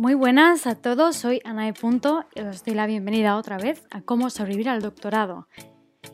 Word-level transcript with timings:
Muy 0.00 0.14
buenas 0.14 0.66
a 0.66 0.76
todos, 0.76 1.14
soy 1.14 1.42
Ana 1.44 1.66
de 1.66 1.74
Punto 1.74 2.24
y 2.34 2.40
os 2.40 2.64
doy 2.64 2.74
la 2.74 2.86
bienvenida 2.86 3.36
otra 3.36 3.58
vez 3.58 3.86
a 3.90 4.00
cómo 4.00 4.30
sobrevivir 4.30 4.70
al 4.70 4.80
doctorado. 4.80 5.46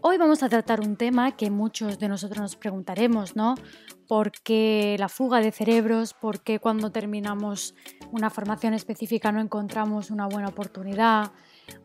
Hoy 0.01 0.19
vamos 0.19 0.42
a 0.42 0.48
tratar 0.48 0.80
un 0.80 0.96
tema 0.96 1.37
que 1.37 1.53
muchos 1.53 2.01
de 2.01 2.08
nosotros 2.08 2.40
nos 2.40 2.56
preguntaremos, 2.56 3.37
¿no? 3.37 3.54
¿Por 4.08 4.33
qué 4.33 4.96
la 4.99 5.08
fuga 5.08 5.38
de 5.38 5.53
cerebros? 5.53 6.14
¿Por 6.14 6.42
qué 6.42 6.58
cuando 6.58 6.90
terminamos 6.90 7.76
una 8.10 8.28
formación 8.28 8.74
específica 8.74 9.30
no 9.30 9.40
encontramos 9.40 10.10
una 10.10 10.26
buena 10.26 10.48
oportunidad? 10.48 11.30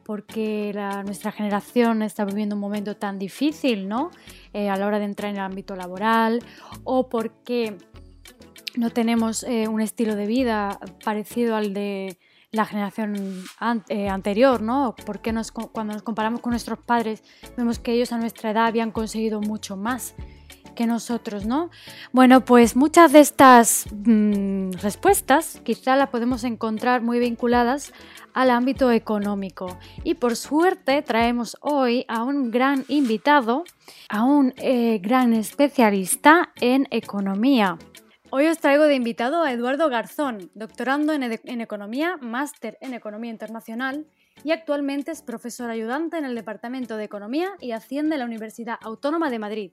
¿Por 0.04 0.26
qué 0.26 0.72
nuestra 1.06 1.32
generación 1.32 2.02
está 2.02 2.26
viviendo 2.26 2.56
un 2.56 2.62
momento 2.62 2.98
tan 2.98 3.20
difícil, 3.20 3.88
¿no? 3.88 4.10
Eh, 4.54 4.72
a 4.72 4.76
la 4.76 4.88
hora 4.88 4.98
de 4.98 5.06
entrar 5.06 5.30
en 5.30 5.38
el 5.38 5.44
ámbito 5.44 5.76
laboral. 5.76 6.44
¿O 6.84 7.10
por 7.10 7.44
qué 7.44 7.78
no 8.76 8.90
tenemos 8.90 9.44
eh, 9.44 9.68
un 9.68 9.82
estilo 9.82 10.16
de 10.16 10.26
vida 10.26 10.80
parecido 11.04 11.56
al 11.56 11.74
de 11.74 12.18
la 12.52 12.66
generación 12.66 13.46
eh, 13.88 14.10
anterior, 14.10 14.62
¿no? 14.62 14.96
Porque 15.06 15.32
nos, 15.32 15.52
cuando 15.52 15.94
nos 15.94 16.04
comparamos 16.04 16.42
con 16.42 16.52
nuestros 16.52 16.80
padres 16.80 17.24
vemos 17.56 17.80
que 17.80 17.94
ellos 17.94 18.12
a 18.12 18.18
nuestra 18.18 18.52
edad 18.52 18.66
habían 18.66 18.92
conseguido 18.92 19.40
mucho 19.40 19.78
más 19.78 20.16
que 20.76 20.86
nosotros, 20.86 21.46
¿no? 21.46 21.70
Bueno, 22.12 22.44
pues 22.44 22.76
muchas 22.76 23.12
de 23.12 23.20
estas 23.20 23.86
mm, 23.92 24.72
respuestas 24.82 25.62
quizá 25.64 25.96
las 25.96 26.10
podemos 26.10 26.44
encontrar 26.44 27.02
muy 27.02 27.20
vinculadas 27.20 27.94
al 28.34 28.50
ámbito 28.50 28.92
económico. 28.92 29.78
Y 30.04 30.16
por 30.16 30.36
suerte 30.36 31.02
traemos 31.02 31.58
hoy 31.62 32.06
a 32.08 32.24
un 32.24 32.52
gran 32.52 32.86
invitado, 32.88 33.64
a 34.10 34.24
un 34.24 34.54
eh, 34.58 35.00
gran 35.02 35.34
especialista 35.34 36.52
en 36.60 36.88
economía. 36.92 37.78
Hoy 38.34 38.48
os 38.48 38.60
traigo 38.60 38.86
de 38.86 38.96
invitado 38.96 39.44
a 39.44 39.52
Eduardo 39.52 39.90
Garzón, 39.90 40.52
doctorando 40.54 41.12
en, 41.12 41.22
en 41.22 41.60
Economía, 41.60 42.16
máster 42.22 42.78
en 42.80 42.94
Economía 42.94 43.30
Internacional 43.30 44.06
y 44.46 44.54
actualmente 44.54 45.12
es 45.12 45.22
profesor 45.22 45.70
ayudante 45.70 46.18
en 46.18 46.24
el 46.24 46.34
Departamento 46.34 46.96
de 46.96 47.04
Economía 47.04 47.50
y 47.60 47.74
Hacienda 47.74 48.16
de 48.16 48.20
la 48.20 48.26
Universidad 48.26 48.78
Autónoma 48.84 49.30
de 49.30 49.40
Madrid. 49.40 49.72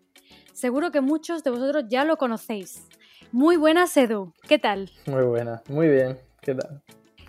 Seguro 0.52 0.90
que 0.90 1.00
muchos 1.00 1.44
de 1.44 1.50
vosotros 1.50 1.84
ya 1.88 2.04
lo 2.04 2.16
conocéis. 2.16 2.84
Muy 3.30 3.56
buenas, 3.56 3.96
Edu. 3.96 4.32
¿Qué 4.48 4.58
tal? 4.58 4.90
Muy 5.06 5.22
buena, 5.22 5.62
muy 5.68 5.86
bien. 5.86 6.18
¿Qué 6.40 6.56
tal? 6.56 6.82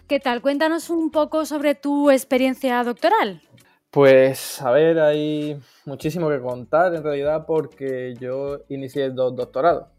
¿Qué 0.07 0.19
tal? 0.19 0.41
Cuéntanos 0.41 0.89
un 0.89 1.11
poco 1.11 1.45
sobre 1.45 1.75
tu 1.75 2.09
experiencia 2.09 2.83
doctoral. 2.83 3.43
Pues, 3.91 4.59
a 4.63 4.71
ver, 4.71 4.99
hay 4.99 5.59
muchísimo 5.85 6.27
que 6.29 6.39
contar 6.39 6.95
en 6.95 7.03
realidad 7.03 7.45
porque 7.45 8.15
yo 8.19 8.61
inicié 8.69 9.11
dos 9.11 9.35
doctorados. 9.35 9.89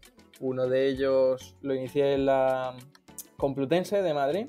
Uno 0.41 0.67
de 0.67 0.89
ellos 0.89 1.55
lo 1.61 1.75
inicié 1.75 2.15
en 2.15 2.25
la 2.25 2.75
Complutense 3.37 4.01
de 4.01 4.13
Madrid. 4.13 4.47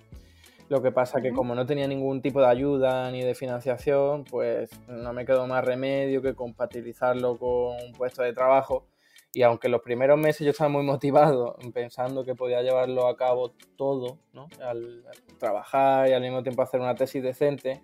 Lo 0.71 0.83
que 0.83 0.91
pasa 0.91 1.21
que 1.21 1.33
como 1.33 1.55
no 1.55 1.67
tenía 1.67 1.87
ningún 1.87 2.23
tipo 2.23 2.41
de 2.41 2.47
ayuda 2.47 3.11
ni 3.11 3.23
de 3.23 3.35
financiación, 3.35 4.25
pues 4.25 4.71
no 4.89 5.13
me 5.13 5.27
quedó 5.27 5.47
más 5.47 5.63
remedio 5.63 6.23
que 6.23 6.35
compatibilizarlo 6.35 7.37
con 7.37 7.77
un 7.77 7.93
puesto 7.93 8.23
de 8.23 8.33
trabajo. 8.33 8.87
Y 9.35 9.43
aunque 9.43 9.69
los 9.69 9.81
primeros 9.81 10.19
meses 10.19 10.45
yo 10.45 10.51
estaba 10.51 10.69
muy 10.69 10.83
motivado 10.83 11.57
pensando 11.73 12.25
que 12.25 12.35
podía 12.35 12.63
llevarlo 12.63 13.07
a 13.07 13.17
cabo 13.17 13.53
todo, 13.77 14.19
¿no? 14.33 14.49
al, 14.61 15.05
trabajar 15.39 16.09
y 16.09 16.13
al 16.13 16.21
mismo 16.21 16.43
tiempo 16.43 16.63
hacer 16.63 16.81
una 16.81 16.95
tesis 16.95 17.23
decente, 17.23 17.83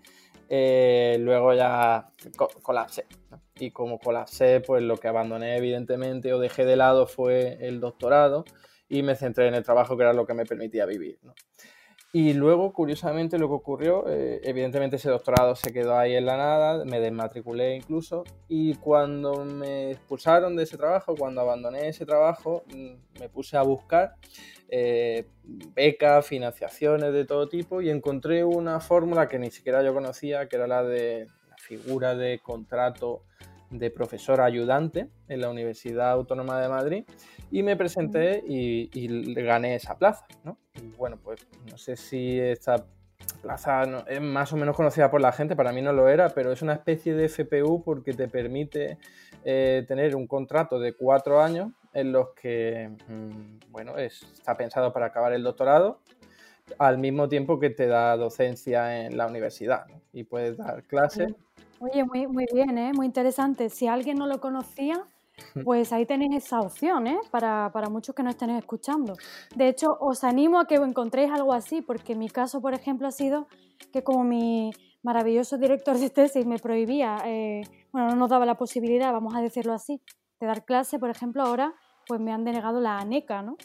eh, 0.48 1.16
luego 1.20 1.54
ya 1.54 2.10
colapsé. 2.62 3.06
Y 3.56 3.70
como 3.70 3.98
colapsé, 3.98 4.60
pues 4.60 4.82
lo 4.82 4.96
que 4.96 5.08
abandoné 5.08 5.56
evidentemente 5.56 6.32
o 6.32 6.38
dejé 6.38 6.64
de 6.64 6.76
lado 6.76 7.06
fue 7.06 7.58
el 7.60 7.80
doctorado 7.80 8.44
y 8.88 9.02
me 9.02 9.16
centré 9.16 9.48
en 9.48 9.54
el 9.54 9.64
trabajo 9.64 9.96
que 9.96 10.02
era 10.02 10.12
lo 10.12 10.26
que 10.26 10.34
me 10.34 10.44
permitía 10.44 10.86
vivir. 10.86 11.18
Y 12.10 12.32
luego, 12.32 12.72
curiosamente, 12.72 13.38
lo 13.38 13.48
que 13.48 13.54
ocurrió, 13.54 14.08
eh, 14.08 14.40
evidentemente 14.42 14.96
ese 14.96 15.10
doctorado 15.10 15.54
se 15.54 15.74
quedó 15.74 15.98
ahí 15.98 16.14
en 16.14 16.24
la 16.24 16.38
nada, 16.38 16.84
me 16.86 17.00
desmatriculé 17.00 17.76
incluso, 17.76 18.24
y 18.48 18.76
cuando 18.76 19.44
me 19.44 19.90
expulsaron 19.90 20.56
de 20.56 20.62
ese 20.62 20.78
trabajo, 20.78 21.14
cuando 21.14 21.42
abandoné 21.42 21.86
ese 21.88 22.06
trabajo, 22.06 22.64
mm, 22.74 23.20
me 23.20 23.28
puse 23.28 23.58
a 23.58 23.62
buscar 23.62 24.14
eh, 24.70 25.26
becas, 25.74 26.26
financiaciones 26.26 27.12
de 27.12 27.26
todo 27.26 27.46
tipo, 27.48 27.82
y 27.82 27.90
encontré 27.90 28.42
una 28.42 28.80
fórmula 28.80 29.28
que 29.28 29.38
ni 29.38 29.50
siquiera 29.50 29.82
yo 29.82 29.92
conocía, 29.92 30.48
que 30.48 30.56
era 30.56 30.66
la 30.66 30.82
de 30.82 31.26
la 31.50 31.56
figura 31.58 32.14
de 32.14 32.38
contrato 32.38 33.22
de 33.70 33.90
profesor 33.90 34.40
ayudante 34.40 35.08
en 35.28 35.40
la 35.40 35.50
Universidad 35.50 36.10
Autónoma 36.12 36.60
de 36.60 36.68
Madrid 36.68 37.04
y 37.50 37.62
me 37.62 37.76
presenté 37.76 38.42
y, 38.46 39.34
gané 39.34 39.74
esa 39.74 39.96
plaza. 39.98 40.26
¿no? 40.44 40.58
Bueno, 40.96 41.18
pues 41.22 41.46
no 41.70 41.78
sé 41.78 41.96
si 41.96 42.38
esta 42.38 42.84
plaza 43.42 44.04
es 44.06 44.20
más 44.20 44.52
o 44.52 44.56
menos 44.56 44.74
conocida 44.74 45.10
por 45.10 45.20
la 45.20 45.32
gente, 45.32 45.54
para 45.54 45.72
mí 45.72 45.82
no 45.82 45.92
lo 45.92 46.08
era, 46.08 46.30
pero 46.30 46.52
es 46.52 46.62
una 46.62 46.74
especie 46.74 47.14
de 47.14 47.28
FPU 47.28 47.82
porque 47.84 48.12
te 48.14 48.28
permite 48.28 48.98
eh, 49.44 49.84
tener 49.86 50.16
un 50.16 50.26
contrato 50.26 50.78
de 50.78 50.94
cuatro 50.94 51.40
años 51.40 51.70
en 51.92 52.12
los 52.12 52.30
que, 52.30 52.90
mm, 53.08 53.70
bueno, 53.70 53.96
está 53.98 54.56
pensado 54.56 54.92
para 54.92 55.06
acabar 55.06 55.32
el 55.32 55.42
doctorado 55.42 56.00
al 56.78 56.98
mismo 56.98 57.28
tiempo 57.28 57.58
que 57.58 57.70
te 57.70 57.86
da 57.86 58.16
docencia 58.16 59.06
en 59.06 59.16
la 59.16 59.26
universidad 59.26 59.86
y 60.12 60.24
puedes 60.24 60.58
dar 60.58 60.82
clases 60.84 61.34
Oye, 61.80 62.04
muy, 62.04 62.26
muy 62.26 62.46
bien, 62.52 62.76
¿eh? 62.76 62.92
muy 62.92 63.06
interesante. 63.06 63.68
Si 63.70 63.86
alguien 63.86 64.18
no 64.18 64.26
lo 64.26 64.40
conocía, 64.40 65.04
pues 65.64 65.92
ahí 65.92 66.06
tenéis 66.06 66.44
esa 66.44 66.60
opción, 66.60 67.06
¿eh? 67.06 67.18
Para, 67.30 67.70
para, 67.72 67.88
muchos 67.88 68.14
que 68.14 68.24
no 68.24 68.30
estén 68.30 68.50
escuchando. 68.50 69.14
De 69.54 69.68
hecho, 69.68 69.96
os 70.00 70.24
animo 70.24 70.58
a 70.58 70.66
que 70.66 70.74
encontréis 70.74 71.30
algo 71.30 71.52
así, 71.52 71.80
porque 71.80 72.16
mi 72.16 72.28
caso, 72.28 72.60
por 72.60 72.74
ejemplo, 72.74 73.06
ha 73.06 73.12
sido 73.12 73.46
que 73.92 74.02
como 74.02 74.24
mi 74.24 74.72
maravilloso 75.02 75.56
director 75.56 75.96
de 75.96 76.10
tesis 76.10 76.46
me 76.46 76.58
prohibía, 76.58 77.18
eh, 77.24 77.62
bueno, 77.92 78.08
no 78.08 78.16
nos 78.16 78.30
daba 78.30 78.44
la 78.44 78.56
posibilidad, 78.56 79.12
vamos 79.12 79.36
a 79.36 79.40
decirlo 79.40 79.72
así, 79.72 80.00
de 80.40 80.46
dar 80.46 80.64
clase, 80.64 80.98
por 80.98 81.10
ejemplo, 81.10 81.42
ahora 81.42 81.74
pues 82.06 82.20
me 82.20 82.32
han 82.32 82.44
denegado 82.44 82.80
la 82.80 82.98
ANECA, 82.98 83.42
¿no? 83.42 83.56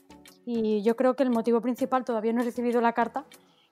Y 0.45 0.83
yo 0.83 0.95
creo 0.95 1.15
que 1.15 1.23
el 1.23 1.31
motivo 1.31 1.61
principal, 1.61 2.03
todavía 2.03 2.33
no 2.33 2.41
he 2.41 2.45
recibido 2.45 2.81
la 2.81 2.93
carta, 2.93 3.25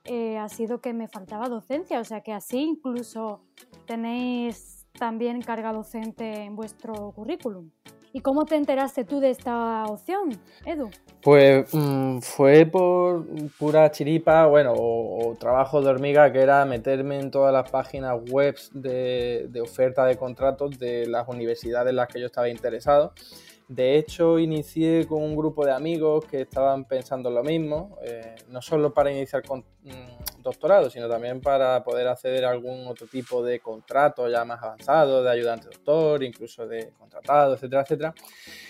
eh, 0.03 0.37
ha 0.37 0.49
sido 0.49 0.81
que 0.81 0.93
me 0.93 1.07
faltaba 1.07 1.47
docencia, 1.47 1.99
o 1.99 2.03
sea 2.03 2.21
que 2.21 2.33
así 2.33 2.59
incluso 2.59 3.41
tenéis 3.85 4.85
también 4.97 5.41
carga 5.41 5.73
docente 5.73 6.43
en 6.43 6.55
vuestro 6.55 7.11
currículum. 7.11 7.69
¿Y 8.13 8.19
cómo 8.19 8.43
te 8.43 8.55
enteraste 8.55 9.05
tú 9.05 9.21
de 9.21 9.29
esta 9.29 9.85
opción, 9.85 10.31
Edu? 10.65 10.89
Pues 11.21 11.73
mm, 11.73 12.19
fue 12.19 12.65
por 12.65 13.25
pura 13.57 13.89
chiripa, 13.89 14.47
bueno, 14.47 14.73
o, 14.75 15.35
trabajo 15.39 15.81
de 15.81 15.89
hormiga, 15.89 16.31
que 16.33 16.41
era 16.41 16.65
meterme 16.65 17.19
en 17.19 17.31
todas 17.31 17.53
las 17.53 17.71
páginas 17.71 18.19
web 18.29 18.55
de, 18.73 19.47
de 19.49 19.61
oferta 19.61 20.03
de 20.05 20.17
contratos 20.17 20.77
de 20.77 21.07
las 21.07 21.27
universidades 21.29 21.91
en 21.91 21.95
las 21.95 22.09
que 22.09 22.19
yo 22.19 22.25
estaba 22.25 22.49
interesado 22.49 23.13
de 23.71 23.97
hecho, 23.97 24.37
inicié 24.37 25.07
con 25.07 25.23
un 25.23 25.33
grupo 25.33 25.65
de 25.65 25.71
amigos 25.71 26.25
que 26.25 26.41
estaban 26.41 26.83
pensando 26.83 27.29
lo 27.29 27.41
mismo, 27.41 27.97
eh, 28.03 28.35
no 28.49 28.61
solo 28.61 28.93
para 28.93 29.13
iniciar 29.13 29.43
con 29.43 29.61
mm, 29.83 30.30
doctorado, 30.51 30.89
sino 30.89 31.09
también 31.09 31.41
para 31.41 31.83
poder 31.83 32.07
acceder 32.07 32.45
a 32.45 32.51
algún 32.51 32.87
otro 32.87 33.07
tipo 33.07 33.43
de 33.43 33.59
contrato 33.59 34.29
ya 34.29 34.45
más 34.45 34.61
avanzado, 34.61 35.23
de 35.23 35.29
ayudante 35.29 35.67
doctor, 35.67 36.23
incluso 36.23 36.67
de 36.67 36.91
contratado, 36.97 37.55
etcétera, 37.55 37.81
etcétera. 37.81 38.13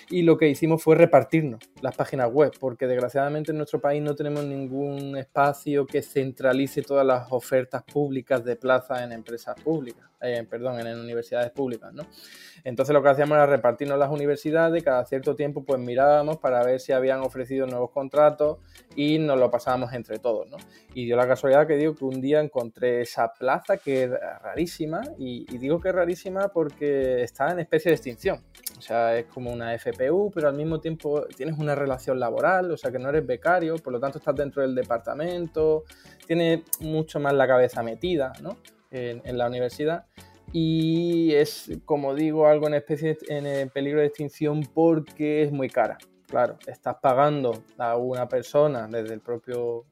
Y 0.09 0.23
lo 0.23 0.37
que 0.37 0.49
hicimos 0.49 0.83
fue 0.83 0.95
repartirnos 0.95 1.59
las 1.81 1.95
páginas 1.95 2.29
web, 2.31 2.51
porque 2.59 2.85
desgraciadamente 2.85 3.51
en 3.51 3.57
nuestro 3.57 3.79
país 3.79 4.01
no 4.01 4.13
tenemos 4.13 4.43
ningún 4.43 5.17
espacio 5.17 5.85
que 5.87 6.01
centralice 6.01 6.81
todas 6.81 7.05
las 7.05 7.31
ofertas 7.31 7.83
públicas 7.83 8.43
de 8.43 8.55
plaza 8.55 9.03
en 9.03 9.13
empresas 9.13 9.55
públicas, 9.61 10.09
eh, 10.21 10.45
perdón, 10.49 10.79
en 10.85 10.99
universidades 10.99 11.51
públicas, 11.51 11.93
¿no? 11.93 12.03
Entonces 12.63 12.93
lo 12.93 13.01
que 13.01 13.09
hacíamos 13.09 13.35
era 13.35 13.45
repartirnos 13.45 13.97
las 13.97 14.11
universidades, 14.11 14.83
cada 14.83 15.05
cierto 15.05 15.35
tiempo 15.35 15.63
pues 15.63 15.79
mirábamos 15.79 16.37
para 16.37 16.63
ver 16.63 16.79
si 16.79 16.91
habían 16.91 17.21
ofrecido 17.21 17.65
nuevos 17.65 17.91
contratos 17.91 18.59
y 18.95 19.17
nos 19.17 19.39
lo 19.39 19.49
pasábamos 19.49 19.93
entre 19.93 20.19
todos, 20.19 20.49
¿no? 20.49 20.57
Y 20.93 21.05
dio 21.05 21.15
la 21.15 21.27
casualidad 21.27 21.67
que 21.67 21.70
digo 21.77 21.95
que 21.95 22.05
un 22.05 22.21
día 22.21 22.39
encontré 22.39 23.01
esa 23.01 23.33
plaza 23.33 23.77
que 23.77 24.03
era 24.03 24.39
rarísima 24.39 25.01
y, 25.17 25.45
digo 25.57 25.79
que 25.79 25.89
es 25.89 25.95
rarísima 25.95 26.49
porque 26.49 27.23
está 27.23 27.51
en 27.51 27.59
especie 27.59 27.89
de 27.89 27.95
extinción. 27.95 28.43
O 28.77 28.81
sea, 28.81 29.17
es 29.17 29.25
como 29.25 29.51
una 29.51 29.77
FPU, 29.77 30.31
pero 30.33 30.47
al 30.47 30.55
mismo 30.55 30.79
tiempo 30.79 31.25
tienes 31.35 31.57
una 31.59 31.75
relación 31.75 32.19
laboral, 32.19 32.71
o 32.71 32.77
sea 32.77 32.91
que 32.91 32.99
no 32.99 33.09
eres 33.09 33.25
becario, 33.25 33.75
por 33.77 33.93
lo 33.93 33.99
tanto 33.99 34.17
estás 34.17 34.35
dentro 34.35 34.61
del 34.61 34.73
departamento, 34.73 35.83
tienes 36.25 36.61
mucho 36.79 37.19
más 37.19 37.33
la 37.33 37.47
cabeza 37.47 37.83
metida, 37.83 38.33
¿no? 38.41 38.57
en, 38.91 39.21
en 39.23 39.37
la 39.37 39.47
universidad 39.47 40.05
y 40.53 41.33
es, 41.33 41.71
como 41.85 42.13
digo, 42.13 42.47
algo 42.47 42.67
en 42.67 42.73
especie 42.73 43.17
en 43.29 43.69
peligro 43.69 44.01
de 44.01 44.07
extinción 44.07 44.63
porque 44.73 45.43
es 45.43 45.51
muy 45.51 45.69
cara. 45.69 45.97
Claro, 46.27 46.57
estás 46.65 46.95
pagando 47.01 47.63
a 47.77 47.97
una 47.97 48.27
persona 48.27 48.87
desde 48.87 49.13
el 49.13 49.19
propio 49.21 49.85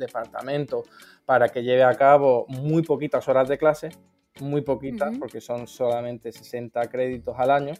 departamento 0.00 0.82
para 1.24 1.48
que 1.48 1.62
lleve 1.62 1.84
a 1.84 1.94
cabo 1.94 2.46
muy 2.48 2.82
poquitas 2.82 3.28
horas 3.28 3.48
de 3.48 3.56
clase 3.56 3.90
muy 4.40 4.62
poquitas, 4.62 5.16
porque 5.18 5.40
son 5.40 5.66
solamente 5.66 6.32
60 6.32 6.88
créditos 6.88 7.34
al 7.38 7.50
año. 7.50 7.74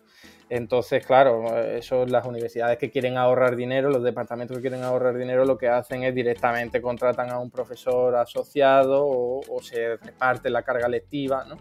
Entonces, 0.49 1.07
claro, 1.07 1.59
eso 1.59 2.05
las 2.07 2.27
universidades 2.27 2.79
que 2.79 2.91
quieren 2.91 3.17
ahorrar 3.17 3.57
dinero, 3.57 3.89
los 3.89 4.03
departamentos 4.03 4.57
que 4.57 4.63
quieren 4.63 4.83
ahorrar 4.83 5.17
dinero, 5.17 5.45
lo 5.45 5.57
que 5.57 5.69
hacen 5.69 6.03
es 6.03 6.15
directamente 6.15 6.83
contratan 6.83 7.31
a 7.31 7.39
un 7.39 7.51
profesor 7.51 8.15
asociado 8.17 9.07
o, 9.07 9.41
o 9.49 9.63
se 9.63 9.97
reparte 9.97 10.51
la 10.51 10.63
carga 10.63 10.89
lectiva, 10.89 11.45
¿no? 11.45 11.57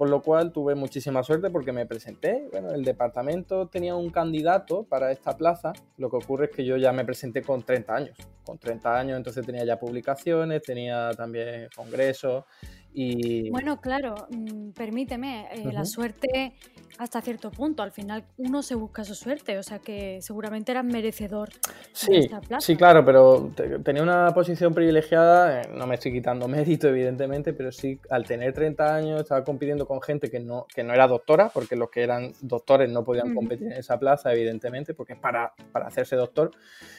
Con 0.00 0.10
lo 0.10 0.22
cual 0.22 0.50
tuve 0.50 0.74
muchísima 0.74 1.22
suerte 1.22 1.50
porque 1.50 1.72
me 1.72 1.84
presenté. 1.84 2.48
Bueno, 2.50 2.70
el 2.70 2.86
departamento 2.86 3.68
tenía 3.68 3.94
un 3.94 4.08
candidato 4.08 4.84
para 4.84 5.12
esta 5.12 5.36
plaza. 5.36 5.74
Lo 5.98 6.08
que 6.08 6.16
ocurre 6.16 6.46
es 6.46 6.52
que 6.52 6.64
yo 6.64 6.78
ya 6.78 6.90
me 6.90 7.04
presenté 7.04 7.42
con 7.42 7.62
30 7.62 7.94
años. 7.94 8.16
Con 8.42 8.56
30 8.56 8.98
años 8.98 9.18
entonces 9.18 9.44
tenía 9.44 9.62
ya 9.62 9.78
publicaciones, 9.78 10.62
tenía 10.62 11.10
también 11.10 11.68
congresos 11.76 12.44
y... 12.92 13.50
Bueno, 13.50 13.80
claro, 13.80 14.14
mm, 14.30 14.70
permíteme, 14.70 15.46
eh, 15.52 15.72
la 15.72 15.84
suerte 15.84 16.54
hasta 16.98 17.22
cierto 17.22 17.50
punto, 17.50 17.82
al 17.82 17.92
final 17.92 18.24
uno 18.36 18.62
se 18.62 18.74
busca 18.74 19.04
su 19.04 19.14
suerte, 19.14 19.56
o 19.56 19.62
sea 19.62 19.78
que 19.78 20.20
seguramente 20.20 20.72
eras 20.72 20.84
merecedor 20.84 21.48
sí, 21.92 22.12
de 22.12 22.18
esta 22.18 22.40
plaza. 22.40 22.66
Sí, 22.66 22.76
claro, 22.76 23.04
pero 23.04 23.50
tenía 23.82 24.02
una 24.02 24.34
posición 24.34 24.74
privilegiada, 24.74 25.62
eh, 25.62 25.68
no 25.74 25.86
me 25.86 25.94
estoy 25.94 26.12
quitando 26.12 26.46
mérito 26.48 26.88
evidentemente, 26.88 27.54
pero 27.54 27.72
sí, 27.72 27.98
al 28.10 28.26
tener 28.26 28.52
30 28.52 28.94
años 28.94 29.20
estaba 29.22 29.44
compitiendo 29.44 29.86
con 29.86 30.02
gente 30.02 30.30
que 30.30 30.40
no, 30.40 30.66
que 30.74 30.84
no 30.84 30.92
era 30.92 31.06
doctora, 31.06 31.48
porque 31.48 31.74
los 31.74 31.90
que 31.90 32.02
eran 32.02 32.32
doctores 32.42 32.90
no 32.90 33.04
podían 33.04 33.34
competir 33.34 33.68
en 33.68 33.78
esa 33.78 33.98
plaza, 33.98 34.32
evidentemente, 34.32 34.92
porque 34.92 35.14
es 35.14 35.18
para, 35.18 35.54
para 35.72 35.86
hacerse 35.86 36.16
doctor, 36.16 36.50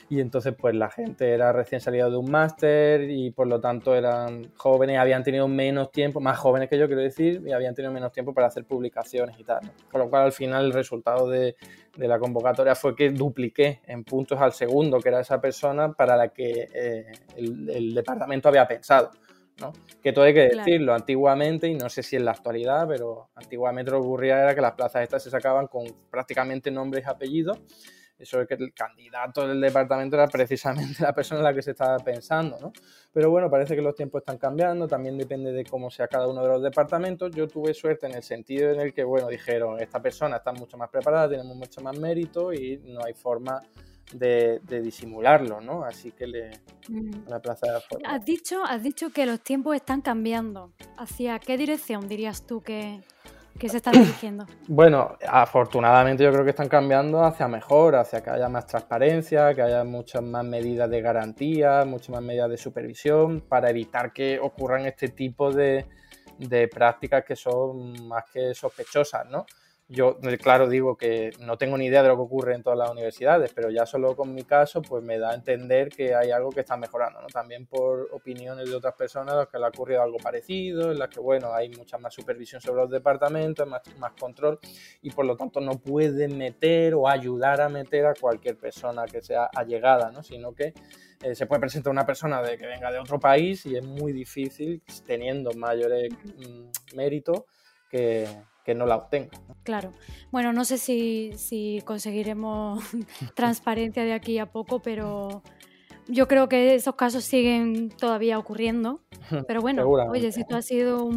y 0.09 0.19
entonces 0.19 0.55
pues 0.57 0.73
la 0.73 0.89
gente 0.89 1.31
era 1.31 1.53
recién 1.53 1.79
salida 1.79 2.09
de 2.09 2.17
un 2.17 2.31
máster 2.31 3.09
y 3.09 3.31
por 3.31 3.47
lo 3.47 3.61
tanto 3.61 3.95
eran 3.95 4.51
jóvenes, 4.55 4.97
habían 4.97 5.23
tenido 5.23 5.47
menos 5.47 5.80
tiempo, 5.89 6.19
más 6.19 6.37
jóvenes 6.37 6.69
que 6.69 6.77
yo 6.77 6.87
quiero 6.87 7.01
decir, 7.01 7.41
y 7.45 7.51
habían 7.51 7.73
tenido 7.73 7.91
menos 7.93 8.11
tiempo 8.11 8.33
para 8.33 8.47
hacer 8.47 8.65
publicaciones 8.65 9.39
y 9.39 9.43
tal. 9.43 9.61
Con 9.89 10.01
lo 10.01 10.09
cual 10.09 10.23
al 10.23 10.31
final 10.31 10.65
el 10.65 10.73
resultado 10.73 11.29
de, 11.29 11.55
la 11.95 12.19
convocatoria 12.19 12.75
fue 12.75 12.95
que 12.95 13.09
dupliqué 13.09 13.81
en 13.87 14.03
puntos 14.03 14.39
al 14.39 14.53
segundo, 14.53 14.99
que 14.99 15.09
era 15.09 15.21
esa 15.21 15.39
persona 15.39 15.93
para 15.93 16.15
la 16.15 16.27
que 16.27 16.67
eh, 16.73 17.11
el, 17.35 17.93
departamento 17.93 18.49
había 18.49 18.67
pensado. 18.67 19.11
¿no? 19.59 19.73
Que 20.01 20.11
todo 20.11 20.25
hay 20.25 20.33
que 20.33 20.49
decirlo, 20.49 20.93
antiguamente, 20.93 21.67
y 21.67 21.75
no 21.75 21.89
sé 21.89 22.03
si 22.03 22.15
en 22.15 22.25
la 22.25 22.31
actualidad, 22.31 22.87
pero 22.87 23.29
antiguamente 23.35 23.91
lo 23.91 24.01
que 24.01 24.07
ocurría 24.07 24.41
era 24.41 24.53
que 24.53 24.61
las 24.61 24.73
plazas 24.73 25.03
estas 25.03 25.23
se 25.23 25.29
sacaban 25.29 25.67
con 25.67 25.85
prácticamente 26.09 26.69
nombres 26.69 27.05
y 27.05 27.09
apellidos 27.09 27.59
eso 28.21 28.39
es 28.39 28.47
que 28.47 28.53
el 28.53 28.73
candidato 28.73 29.47
del 29.47 29.59
departamento 29.59 30.15
era 30.15 30.27
precisamente 30.27 31.01
la 31.01 31.13
persona 31.13 31.39
en 31.39 31.45
la 31.45 31.53
que 31.53 31.61
se 31.61 31.71
estaba 31.71 31.97
pensando, 31.97 32.57
¿no? 32.59 32.71
Pero 33.11 33.31
bueno, 33.31 33.49
parece 33.49 33.75
que 33.75 33.81
los 33.81 33.95
tiempos 33.95 34.21
están 34.21 34.37
cambiando, 34.37 34.87
también 34.87 35.17
depende 35.17 35.51
de 35.51 35.65
cómo 35.65 35.89
sea 35.89 36.07
cada 36.07 36.27
uno 36.27 36.43
de 36.43 36.49
los 36.49 36.61
departamentos. 36.61 37.31
Yo 37.35 37.47
tuve 37.47 37.73
suerte 37.73 38.05
en 38.05 38.13
el 38.13 38.23
sentido 38.23 38.71
en 38.71 38.79
el 38.79 38.93
que, 38.93 39.03
bueno, 39.03 39.27
dijeron, 39.27 39.81
esta 39.81 40.01
persona 40.01 40.37
está 40.37 40.53
mucho 40.53 40.77
más 40.77 40.89
preparada, 40.89 41.29
tenemos 41.29 41.55
mucho 41.55 41.81
más 41.81 41.97
mérito 41.97 42.53
y 42.53 42.77
no 42.85 43.03
hay 43.03 43.13
forma 43.13 43.59
de, 44.13 44.61
disimularlo, 44.81 45.61
¿no? 45.61 45.83
Así 45.83 46.11
que 46.11 46.27
le, 46.27 46.51
mm. 46.89 47.27
la 47.27 47.39
plaza 47.39 47.67
de 47.67 47.79
Has 48.05 48.25
dicho, 48.25 48.63
has 48.63 48.83
dicho 48.83 49.09
que 49.09 49.25
los 49.25 49.41
tiempos 49.41 49.75
están 49.75 50.01
cambiando. 50.01 50.73
¿Hacia 50.97 51.39
qué 51.39 51.57
dirección 51.57 52.07
dirías 52.07 52.45
tú 52.45 52.61
que, 52.61 53.01
¿Qué 53.59 53.69
se 53.69 53.77
está 53.77 53.91
dirigiendo? 53.91 54.45
Bueno, 54.67 55.17
afortunadamente 55.27 56.23
yo 56.23 56.31
creo 56.31 56.43
que 56.43 56.51
están 56.51 56.69
cambiando 56.69 57.23
hacia 57.23 57.47
mejor, 57.47 57.95
hacia 57.95 58.21
que 58.21 58.29
haya 58.29 58.49
más 58.49 58.65
transparencia, 58.65 59.53
que 59.53 59.61
haya 59.61 59.83
muchas 59.83 60.23
más 60.23 60.43
medidas 60.45 60.89
de 60.89 61.01
garantía, 61.01 61.83
muchas 61.85 62.09
más 62.09 62.21
medidas 62.21 62.49
de 62.49 62.57
supervisión 62.57 63.41
para 63.41 63.69
evitar 63.69 64.13
que 64.13 64.39
ocurran 64.39 64.85
este 64.85 65.09
tipo 65.09 65.51
de, 65.51 65.85
de 66.37 66.67
prácticas 66.67 67.23
que 67.23 67.35
son 67.35 68.07
más 68.07 68.25
que 68.31 68.53
sospechosas, 68.53 69.27
¿no? 69.29 69.45
Yo, 69.93 70.17
eh, 70.23 70.37
claro, 70.37 70.69
digo 70.69 70.95
que 70.95 71.31
no 71.41 71.57
tengo 71.57 71.77
ni 71.77 71.87
idea 71.87 72.01
de 72.01 72.07
lo 72.07 72.15
que 72.15 72.21
ocurre 72.21 72.55
en 72.55 72.63
todas 72.63 72.79
las 72.79 72.89
universidades, 72.89 73.51
pero 73.53 73.69
ya 73.69 73.85
solo 73.85 74.15
con 74.15 74.33
mi 74.33 74.43
caso, 74.43 74.81
pues 74.81 75.03
me 75.03 75.19
da 75.19 75.31
a 75.31 75.35
entender 75.35 75.89
que 75.89 76.15
hay 76.15 76.31
algo 76.31 76.49
que 76.49 76.61
está 76.61 76.77
mejorando, 76.77 77.21
¿no? 77.21 77.27
También 77.27 77.65
por 77.65 78.07
opiniones 78.13 78.69
de 78.69 78.75
otras 78.75 78.93
personas 78.93 79.33
a 79.33 79.37
las 79.39 79.47
que 79.49 79.59
le 79.59 79.65
ha 79.65 79.67
ocurrido 79.67 80.01
algo 80.01 80.17
parecido, 80.17 80.93
en 80.93 80.99
las 80.99 81.09
que, 81.09 81.19
bueno, 81.19 81.53
hay 81.53 81.67
mucha 81.71 81.97
más 81.97 82.13
supervisión 82.13 82.61
sobre 82.61 82.83
los 82.83 82.89
departamentos, 82.89 83.67
más, 83.67 83.81
más 83.97 84.13
control, 84.13 84.59
y 85.01 85.11
por 85.11 85.25
lo 85.25 85.35
tanto 85.35 85.59
no 85.59 85.73
pueden 85.73 86.37
meter 86.37 86.93
o 86.93 87.09
ayudar 87.09 87.59
a 87.59 87.67
meter 87.67 88.05
a 88.05 88.13
cualquier 88.13 88.57
persona 88.57 89.03
que 89.07 89.21
sea 89.21 89.49
allegada, 89.53 90.09
¿no? 90.09 90.23
Sino 90.23 90.53
que 90.53 90.73
eh, 91.21 91.35
se 91.35 91.47
puede 91.47 91.59
presentar 91.59 91.91
una 91.91 92.05
persona 92.05 92.41
de 92.41 92.57
que 92.57 92.65
venga 92.65 92.93
de 92.93 92.99
otro 92.99 93.19
país 93.19 93.65
y 93.65 93.75
es 93.75 93.83
muy 93.83 94.13
difícil, 94.13 94.81
teniendo 95.05 95.51
mayores 95.51 96.13
mm, 96.13 96.95
méritos, 96.95 97.43
que, 97.89 98.25
que 98.63 98.75
no 98.75 98.85
la 98.85 98.95
obtenga. 98.95 99.29
Claro. 99.63 99.91
Bueno, 100.31 100.53
no 100.53 100.65
sé 100.65 100.77
si, 100.77 101.33
si 101.37 101.81
conseguiremos 101.85 102.83
transparencia 103.35 104.03
de 104.03 104.13
aquí 104.13 104.39
a 104.39 104.45
poco, 104.45 104.79
pero 104.79 105.43
yo 106.07 106.27
creo 106.27 106.49
que 106.49 106.75
esos 106.75 106.95
casos 106.95 107.23
siguen 107.23 107.89
todavía 107.89 108.37
ocurriendo. 108.37 109.01
Pero 109.47 109.61
bueno, 109.61 109.87
oye, 109.87 110.31
si 110.31 110.45
tú 110.45 110.55
has 110.55 110.65
sido 110.65 111.09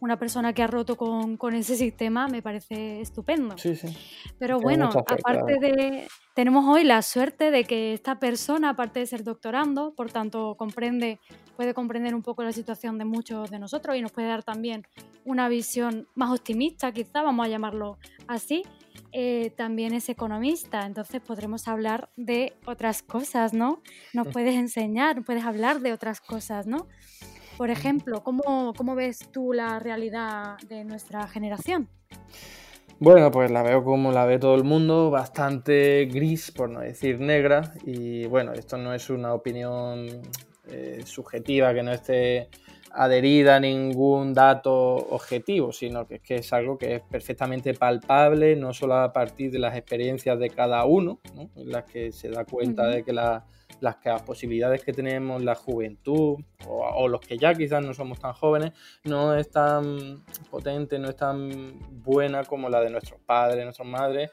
una 0.00 0.18
persona 0.18 0.52
que 0.52 0.62
ha 0.62 0.66
roto 0.66 0.96
con, 0.96 1.36
con, 1.36 1.54
ese 1.54 1.76
sistema, 1.76 2.28
me 2.28 2.42
parece 2.42 3.00
estupendo. 3.00 3.56
Sí, 3.58 3.76
sí. 3.76 3.96
Pero 4.38 4.60
bueno, 4.60 4.90
aparte 4.90 5.58
de... 5.58 6.08
Tenemos 6.34 6.66
hoy 6.66 6.84
la 6.84 7.00
suerte 7.00 7.50
de 7.50 7.64
que 7.64 7.94
esta 7.94 8.18
persona, 8.18 8.68
aparte 8.68 9.00
de 9.00 9.06
ser 9.06 9.24
doctorando, 9.24 9.94
por 9.94 10.12
tanto 10.12 10.54
comprende, 10.58 11.18
puede 11.56 11.72
comprender 11.72 12.14
un 12.14 12.20
poco 12.20 12.42
la 12.42 12.52
situación 12.52 12.98
de 12.98 13.06
muchos 13.06 13.50
de 13.50 13.58
nosotros 13.58 13.96
y 13.96 14.02
nos 14.02 14.12
puede 14.12 14.28
dar 14.28 14.42
también 14.42 14.86
una 15.24 15.48
visión 15.48 16.06
más 16.14 16.30
optimista, 16.30 16.92
quizá, 16.92 17.22
vamos 17.22 17.46
a 17.46 17.48
llamarlo 17.48 17.96
así, 18.28 18.64
eh, 19.18 19.48
también 19.56 19.94
es 19.94 20.10
economista, 20.10 20.84
entonces 20.84 21.22
podremos 21.22 21.68
hablar 21.68 22.10
de 22.16 22.52
otras 22.66 23.02
cosas, 23.02 23.54
¿no? 23.54 23.80
Nos 24.12 24.28
puedes 24.28 24.54
enseñar, 24.56 25.24
puedes 25.24 25.42
hablar 25.42 25.80
de 25.80 25.94
otras 25.94 26.20
cosas, 26.20 26.66
¿no? 26.66 26.86
Por 27.56 27.70
ejemplo, 27.70 28.22
¿cómo, 28.22 28.74
cómo 28.76 28.94
ves 28.94 29.30
tú 29.32 29.54
la 29.54 29.78
realidad 29.78 30.58
de 30.68 30.84
nuestra 30.84 31.26
generación? 31.28 31.88
Bueno, 32.98 33.30
pues 33.30 33.50
la 33.50 33.62
veo 33.62 33.82
como 33.82 34.12
la 34.12 34.26
ve 34.26 34.38
todo 34.38 34.54
el 34.54 34.64
mundo, 34.64 35.10
bastante 35.10 36.04
gris, 36.12 36.50
por 36.50 36.68
no 36.68 36.80
decir 36.80 37.18
negra. 37.18 37.72
Y 37.86 38.26
bueno, 38.26 38.52
esto 38.52 38.76
no 38.76 38.92
es 38.92 39.08
una 39.08 39.32
opinión 39.32 40.08
eh, 40.68 41.00
subjetiva 41.06 41.72
que 41.72 41.82
no 41.82 41.92
esté 41.92 42.50
adherida 42.96 43.56
a 43.56 43.60
ningún 43.60 44.32
dato 44.32 44.74
objetivo, 44.74 45.72
sino 45.72 46.06
que 46.06 46.16
es, 46.16 46.20
que 46.22 46.36
es 46.36 46.52
algo 46.52 46.78
que 46.78 46.96
es 46.96 47.02
perfectamente 47.02 47.74
palpable, 47.74 48.56
no 48.56 48.72
solo 48.72 48.94
a 48.94 49.12
partir 49.12 49.50
de 49.50 49.58
las 49.58 49.76
experiencias 49.76 50.38
de 50.38 50.50
cada 50.50 50.84
uno, 50.84 51.20
en 51.56 51.70
las 51.70 51.84
que 51.84 52.10
se 52.10 52.30
da 52.30 52.44
cuenta 52.44 52.86
de 52.86 53.04
que 53.04 53.12
las, 53.12 53.42
las 53.80 53.96
posibilidades 54.22 54.82
que 54.82 54.92
tenemos 54.92 55.42
la 55.42 55.54
juventud 55.54 56.38
o, 56.66 57.08
los 57.08 57.20
que 57.20 57.36
ya 57.36 57.54
quizás 57.54 57.84
no 57.84 57.92
somos 57.92 58.18
tan 58.18 58.32
jóvenes 58.32 58.72
no 59.04 59.34
es 59.36 59.50
tan 59.50 60.24
potente, 60.50 60.98
no 60.98 61.08
es 61.08 61.16
tan 61.16 61.78
buena 62.02 62.44
como 62.44 62.68
la 62.68 62.80
de 62.80 62.90
nuestros 62.90 63.20
padres, 63.20 63.64
nuestras 63.64 63.88
madres 63.88 64.30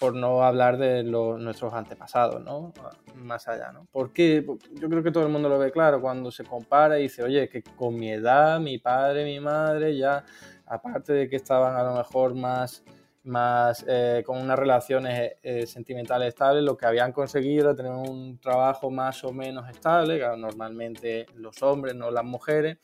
por 0.00 0.14
no 0.14 0.42
hablar 0.42 0.78
de 0.78 1.04
nuestros 1.04 1.74
antepasados, 1.74 2.42
¿no? 2.42 2.72
Más 3.16 3.46
allá, 3.46 3.70
¿no? 3.70 3.86
Porque 3.92 4.44
yo 4.72 4.88
creo 4.88 5.02
que 5.02 5.12
todo 5.12 5.24
el 5.24 5.28
mundo 5.30 5.50
lo 5.50 5.58
ve 5.58 5.70
claro 5.70 6.00
cuando 6.00 6.30
se 6.30 6.42
compara 6.42 6.98
y 6.98 7.02
dice, 7.02 7.22
oye, 7.22 7.50
que 7.50 7.62
con 7.62 7.96
mi 7.96 8.10
edad, 8.10 8.58
mi 8.60 8.78
padre, 8.78 9.26
mi 9.26 9.38
madre, 9.40 9.94
ya, 9.94 10.24
aparte 10.64 11.12
de 11.12 11.28
que 11.28 11.36
estaban 11.36 11.76
a 11.76 11.82
lo 11.82 11.94
mejor 11.96 12.34
más 12.34 12.82
más 13.24 13.84
eh, 13.86 14.22
con 14.24 14.38
unas 14.38 14.58
relaciones 14.58 15.32
eh, 15.42 15.66
sentimentales 15.66 16.28
estables, 16.28 16.64
lo 16.64 16.76
que 16.76 16.86
habían 16.86 17.12
conseguido 17.12 17.66
era 17.66 17.76
tener 17.76 17.92
un 17.92 18.38
trabajo 18.38 18.90
más 18.90 19.22
o 19.24 19.32
menos 19.32 19.68
estable, 19.68 20.18
normalmente 20.36 21.26
los 21.34 21.62
hombres, 21.62 21.94
no 21.94 22.10
las 22.10 22.24
mujeres, 22.24 22.78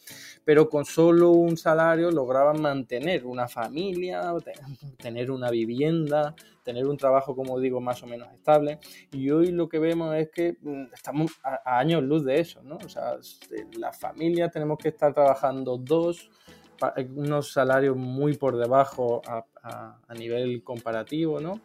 pero 0.45 0.69
con 0.69 0.85
solo 0.85 1.31
un 1.31 1.57
salario 1.57 2.11
lograban 2.11 2.61
mantener 2.61 3.25
una 3.27 3.49
familia, 3.49 4.35
tener 4.99 5.31
una 5.31 5.51
vivienda, 5.51 6.35
tener 6.67 6.87
un 6.87 6.97
trabajo, 6.97 7.37
como 7.37 7.61
digo, 7.61 7.81
más 7.81 8.03
o 8.03 8.07
menos 8.07 8.29
estable. 8.35 8.81
Y 9.13 9.31
hoy 9.31 9.53
lo 9.53 9.69
que 9.69 9.79
vemos 9.79 10.15
es 10.17 10.31
que 10.31 10.57
mm, 10.61 10.93
estamos 10.93 11.31
a, 11.43 11.79
años 11.79 12.03
luz 12.03 12.25
de 12.25 12.41
eso, 12.41 12.61
¿no? 12.63 12.77
O 12.85 12.89
sea, 12.89 13.17
la 13.79 13.93
familia 13.93 14.51
tenemos 14.51 14.77
que 14.79 14.89
estar 14.89 15.15
trabajando 15.15 15.79
dos, 15.79 16.29
unos 17.15 17.53
salarios 17.53 17.97
muy 17.97 18.37
por 18.37 18.57
debajo 18.57 19.23
a, 19.27 19.45
nivel 20.17 20.63
comparativo, 20.63 21.41
¿no? 21.41 21.61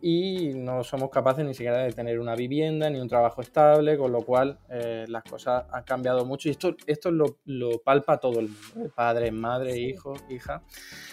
Y 0.00 0.52
no 0.54 0.84
somos 0.84 1.10
capaces 1.10 1.44
ni 1.44 1.54
siquiera 1.54 1.78
de 1.78 1.92
tener 1.92 2.18
una 2.18 2.34
vivienda 2.36 2.88
ni 2.88 3.00
un 3.00 3.08
trabajo 3.08 3.42
estable, 3.42 3.98
con 3.98 4.12
lo 4.12 4.22
cual 4.22 4.58
eh, 4.70 5.04
las 5.08 5.24
cosas 5.24 5.64
han 5.70 5.82
cambiado 5.82 6.24
mucho. 6.24 6.48
Y 6.48 6.52
esto, 6.52 6.76
esto 6.86 7.10
lo, 7.10 7.38
lo 7.44 7.78
palpa 7.80 8.18
todo 8.18 8.38
el 8.40 8.48
mundo, 8.48 8.86
¿eh? 8.88 8.90
padre, 8.94 9.32
madre, 9.32 9.76
hijo, 9.76 10.14
hija. 10.30 10.62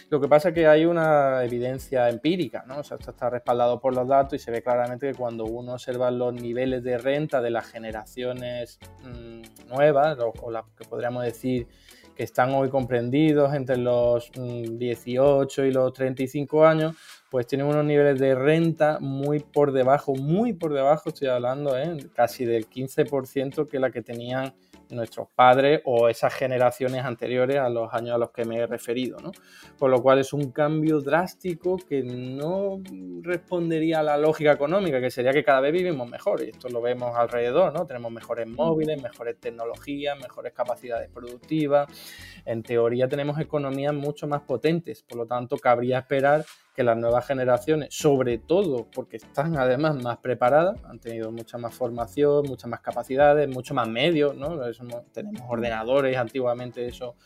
Lo 0.09 0.19
que 0.19 0.27
pasa 0.27 0.49
es 0.49 0.55
que 0.55 0.65
hay 0.65 0.85
una 0.85 1.43
evidencia 1.43 2.09
empírica, 2.09 2.63
¿no? 2.67 2.79
O 2.79 2.83
sea, 2.83 2.97
esto 2.97 3.11
está 3.11 3.29
respaldado 3.29 3.79
por 3.79 3.93
los 3.93 4.07
datos 4.07 4.33
y 4.33 4.39
se 4.39 4.49
ve 4.49 4.63
claramente 4.63 5.11
que 5.11 5.13
cuando 5.13 5.45
uno 5.45 5.73
observa 5.73 6.09
los 6.09 6.33
niveles 6.33 6.83
de 6.83 6.97
renta 6.97 7.41
de 7.41 7.51
las 7.51 7.67
generaciones 7.67 8.79
mm, 9.03 9.67
nuevas, 9.67 10.17
o, 10.19 10.33
o 10.41 10.51
las 10.51 10.65
que 10.75 10.85
podríamos 10.85 11.23
decir 11.23 11.67
están 12.23 12.53
hoy 12.53 12.69
comprendidos 12.69 13.53
entre 13.53 13.77
los 13.77 14.31
18 14.33 15.61
mm, 15.61 15.65
y 15.65 15.71
los 15.71 15.93
35 15.93 16.65
años, 16.65 16.95
pues 17.29 17.47
tienen 17.47 17.67
unos 17.67 17.85
niveles 17.85 18.19
de 18.19 18.35
renta 18.35 18.99
muy 18.99 19.39
por 19.39 19.71
debajo, 19.71 20.15
muy 20.15 20.53
por 20.53 20.73
debajo, 20.73 21.09
estoy 21.09 21.27
hablando, 21.27 21.77
¿eh? 21.77 21.97
casi 22.13 22.45
del 22.45 22.69
15% 22.69 23.67
que 23.67 23.79
la 23.79 23.91
que 23.91 24.01
tenían 24.01 24.53
nuestros 24.89 25.27
padres 25.29 25.81
o 25.85 26.09
esas 26.09 26.33
generaciones 26.33 27.05
anteriores 27.05 27.57
a 27.57 27.69
los 27.69 27.93
años 27.93 28.15
a 28.15 28.17
los 28.17 28.31
que 28.31 28.45
me 28.45 28.57
he 28.57 28.67
referido, 28.67 29.17
¿no? 29.19 29.31
Por 29.77 29.89
lo 29.89 30.01
cual 30.01 30.19
es 30.19 30.33
un 30.33 30.51
cambio 30.51 30.99
drástico 30.99 31.77
que 31.77 32.03
no 32.03 32.81
respondería 33.21 33.99
a 33.99 34.03
la 34.03 34.17
lógica 34.17 34.51
económica, 34.51 34.99
que 34.99 35.11
sería 35.11 35.31
que 35.31 35.43
cada 35.43 35.61
vez 35.61 35.73
vivimos 35.73 36.09
mejor, 36.09 36.41
y 36.43 36.49
esto 36.49 36.69
lo 36.69 36.81
vemos 36.81 37.15
alrededor, 37.15 37.73
¿no? 37.73 37.85
Tenemos 37.85 38.11
mejores 38.11 38.47
móviles, 38.47 39.01
mejores 39.01 39.39
tecnologías, 39.39 40.17
mejores 40.19 40.53
capacidades 40.53 41.09
productivas, 41.09 41.87
en 42.45 42.63
teoría 42.63 43.07
tenemos 43.07 43.39
economías 43.39 43.93
mucho 43.93 44.27
más 44.27 44.41
potentes, 44.41 45.03
por 45.03 45.17
lo 45.17 45.25
tanto 45.25 45.57
cabría 45.57 45.99
esperar 45.99 46.45
que 46.79 46.83
las 46.85 46.95
nuevas 46.95 47.27
generaciones, 47.27 47.89
sobre 47.91 48.37
todo 48.37 48.87
porque 48.89 49.17
están 49.17 49.57
además 49.57 50.01
más 50.01 50.19
preparadas, 50.19 50.81
han 50.85 50.97
tenido 50.97 51.29
mucha 51.29 51.57
más 51.57 51.75
formación, 51.75 52.45
muchas 52.47 52.69
más 52.69 52.79
capacidades, 52.79 53.49
mucho 53.49 53.73
más 53.73 53.85
medios, 53.89 54.33
¿no? 54.37 54.57
tenemos 55.11 55.41
ordenadores, 55.49 56.15
antiguamente 56.15 56.87
eso 56.87 57.17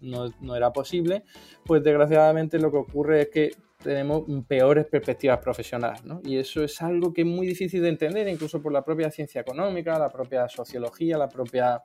no, 0.00 0.56
era 0.56 0.72
posible, 0.72 1.24
pues 1.62 1.82
desgraciadamente 1.82 2.58
lo 2.58 2.70
que 2.70 2.78
ocurre 2.78 3.20
es 3.20 3.28
que 3.28 3.50
tenemos 3.82 4.22
peores 4.48 4.86
perspectivas 4.86 5.40
profesionales, 5.40 6.02
¿no? 6.04 6.22
Y 6.24 6.38
eso 6.38 6.64
es 6.64 6.80
algo 6.80 7.12
que 7.12 7.20
es 7.20 7.26
muy 7.26 7.46
difícil 7.46 7.82
de 7.82 7.90
entender, 7.90 8.26
incluso 8.28 8.62
por 8.62 8.72
la 8.72 8.82
propia 8.82 9.10
ciencia 9.10 9.42
económica, 9.42 9.98
la 9.98 10.08
propia 10.08 10.48
sociología, 10.48 11.18
la 11.18 11.28
propia 11.28 11.82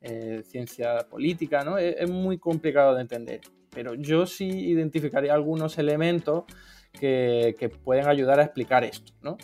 eh, 0.00 0.42
ciencia 0.46 0.98
política, 1.08 1.64
¿no? 1.64 1.78
es, 1.78 2.08
muy 2.08 2.38
complicado 2.38 2.94
de 2.94 3.02
entender 3.02 3.40
pero 3.70 3.94
yo 3.94 4.26
sí 4.26 4.46
identificaría 4.46 5.32
algunos 5.32 5.78
elementos 5.78 6.44
que, 6.92 7.72
pueden 7.84 8.08
ayudar 8.08 8.40
a 8.40 8.44
explicar 8.44 8.84
esto. 8.84 9.12
¿no? 9.22 9.38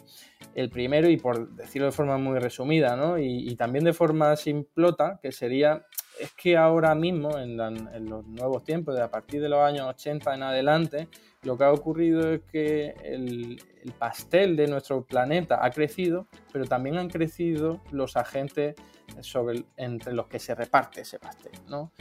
El 0.54 0.68
primero, 0.68 1.08
y 1.08 1.16
por 1.16 1.50
decirlo 1.54 1.86
de 1.86 1.92
forma 1.92 2.18
muy 2.18 2.38
resumida, 2.38 2.96
¿no? 2.96 3.18
y, 3.18 3.54
también 3.56 3.84
de 3.84 3.92
forma 3.92 4.34
simplota, 4.36 5.18
que 5.22 5.32
sería, 5.32 5.86
es 6.18 6.32
que 6.32 6.56
ahora 6.56 6.94
mismo, 6.94 7.38
en, 7.38 7.56
los 7.56 8.26
nuevos 8.26 8.64
tiempos, 8.64 8.96
de 8.96 9.02
a 9.02 9.10
partir 9.10 9.40
de 9.40 9.48
los 9.48 9.60
años 9.60 9.86
80 9.88 10.34
en 10.34 10.42
adelante, 10.42 11.08
lo 11.42 11.56
que 11.56 11.64
ha 11.64 11.72
ocurrido 11.72 12.32
es 12.32 12.42
que 12.50 12.94
el, 13.04 13.62
pastel 14.00 14.56
de 14.56 14.66
nuestro 14.66 15.04
planeta 15.04 15.64
ha 15.64 15.70
crecido, 15.70 16.26
pero 16.52 16.64
también 16.64 16.96
han 16.96 17.08
crecido 17.08 17.80
los 17.92 18.16
agentes 18.16 18.74
sobre, 19.20 19.64
entre 19.76 20.12
los 20.12 20.26
que 20.26 20.38
se 20.38 20.54
reparte 20.54 21.02
ese 21.02 21.18
pastel. 21.18 21.52
¿no? 21.68 21.92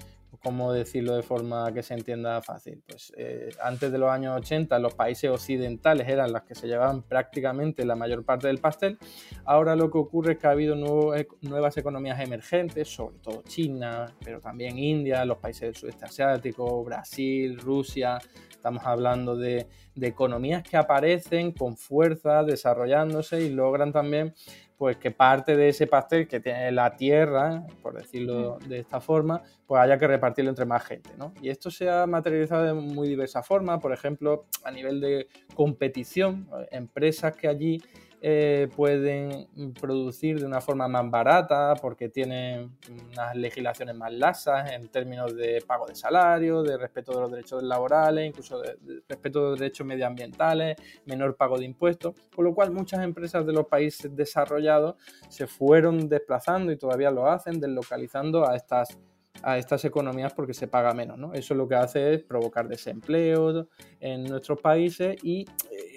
¿cómo 0.46 0.72
decirlo 0.72 1.16
de 1.16 1.24
forma 1.24 1.74
que 1.74 1.82
se 1.82 1.96
entienda 1.96 2.40
fácil? 2.40 2.84
Pues 2.88 3.12
eh, 3.18 3.50
antes 3.64 3.92
de 3.92 3.98
los 3.98 4.12
años 4.12 4.38
80 4.38 4.78
los 4.78 4.94
países 4.94 5.32
occidentales 5.32 6.08
eran 6.08 6.32
los 6.32 6.44
que 6.44 6.54
se 6.54 6.68
llevaban 6.68 7.02
prácticamente 7.02 7.84
la 7.84 7.96
mayor 7.96 8.24
parte 8.24 8.46
del 8.46 8.60
pastel. 8.60 9.00
Ahora 9.44 9.76
lo 9.76 9.90
que 9.90 9.98
ocurre 9.98 10.34
es 10.34 10.38
que 10.38 10.46
ha 10.46 10.52
habido 10.52 10.76
nuevas 10.76 11.78
economías 11.78 12.20
emergentes, 12.20 12.88
sobre 12.88 13.18
todo 13.18 13.42
China, 13.48 14.14
pero 14.24 14.40
también 14.40 14.78
India, 14.78 15.26
los 15.26 15.40
países 15.40 15.62
del 15.62 15.76
sudeste 15.76 16.06
asiático, 16.06 16.84
Brasil, 16.84 17.58
Rusia. 17.58 18.20
Estamos 18.52 18.84
hablando 18.86 19.36
de, 19.36 19.68
de 19.96 20.08
economías 20.08 20.62
que 20.62 20.78
aparecen 20.78 21.54
con 21.54 21.76
fuerza, 21.76 22.44
desarrollándose 22.44 23.42
y 23.42 23.50
logran 23.50 23.92
también 23.92 24.34
pues 24.77 24.98
que 24.98 25.12
parte 25.12 25.55
de 25.55 25.70
ese 25.70 25.88
pastel 25.88 26.27
que 26.27 26.39
tiene 26.39 26.72
la 26.72 26.96
tierra, 26.96 27.63
por 27.82 27.94
decirlo 27.94 28.60
de 28.67 28.79
esta 28.79 29.00
forma, 29.00 29.41
pues 29.65 29.82
haya 29.82 29.98
que 29.98 30.08
repartirlo 30.08 30.50
entre 30.50 30.65
más 30.65 30.84
gente, 30.84 31.12
¿no? 31.17 31.34
Y 31.41 31.50
esto 31.50 31.72
se 31.72 31.89
ha 31.89 32.05
materializado 32.05 32.63
de 32.63 32.74
muy 32.74 33.08
diversas 33.08 33.48
formas, 33.48 33.79
por 33.79 33.94
ejemplo, 33.94 34.46
a 34.63 34.72
nivel 34.72 35.00
de 35.00 35.27
competición, 35.53 36.48
empresas 36.72 37.36
que 37.36 37.48
allí 37.48 37.82
eh, 38.27 38.70
pueden 38.75 39.48
producir 39.79 40.39
de 40.39 40.48
una 40.48 40.60
forma 40.60 40.88
más 40.88 41.12
barata 41.12 41.75
porque 41.79 42.10
tienen 42.10 42.75
unas 43.12 43.36
legislaciones 43.36 43.96
más 43.96 44.12
lasas 44.12 44.72
en 44.72 44.88
términos 44.88 45.36
de 45.36 45.62
pago 45.62 45.86
de 45.86 45.94
salario, 45.94 46.63
de 46.63 46.75
respeto 46.75 47.13
de 47.13 47.20
los 47.20 47.29
derechos 47.29 47.62
laborales, 47.62 48.27
incluso 48.27 48.60
de, 48.62 48.77
respeto 49.08 49.44
de 49.44 49.50
los 49.51 49.60
derechos 49.60 49.86
medioambientales, 49.86 50.75
menor 51.05 51.36
pago 51.36 51.60
de 51.60 51.65
impuestos, 51.65 52.15
con 52.36 52.46
lo 52.46 52.55
cual 52.55 52.72
muchas 52.72 53.03
empresas 53.03 53.46
de 53.46 53.53
los 53.53 53.67
países 53.67 54.15
desarrollados 54.15 54.96
se 55.29 55.46
fueron 55.46 56.10
desplazando 56.10 56.72
y 56.72 56.77
todavía 56.77 57.12
lo 57.12 57.29
hacen, 57.29 57.60
deslocalizando 57.60 58.50
a 58.50 58.55
estas 58.55 58.98
a 59.44 59.58
estas 59.58 59.86
economías 59.86 60.34
porque 60.34 60.54
se 60.54 60.68
paga 60.68 60.94
menos. 60.94 61.18
¿no? 61.18 61.34
Eso 61.34 61.54
lo 61.56 61.68
que 61.68 61.75
hace 61.75 62.13
es 62.13 62.24
provocar 62.24 62.68
desempleo 62.68 63.68
en 64.00 64.24
nuestros 64.24 64.60
países 64.62 65.18
y 65.24 65.46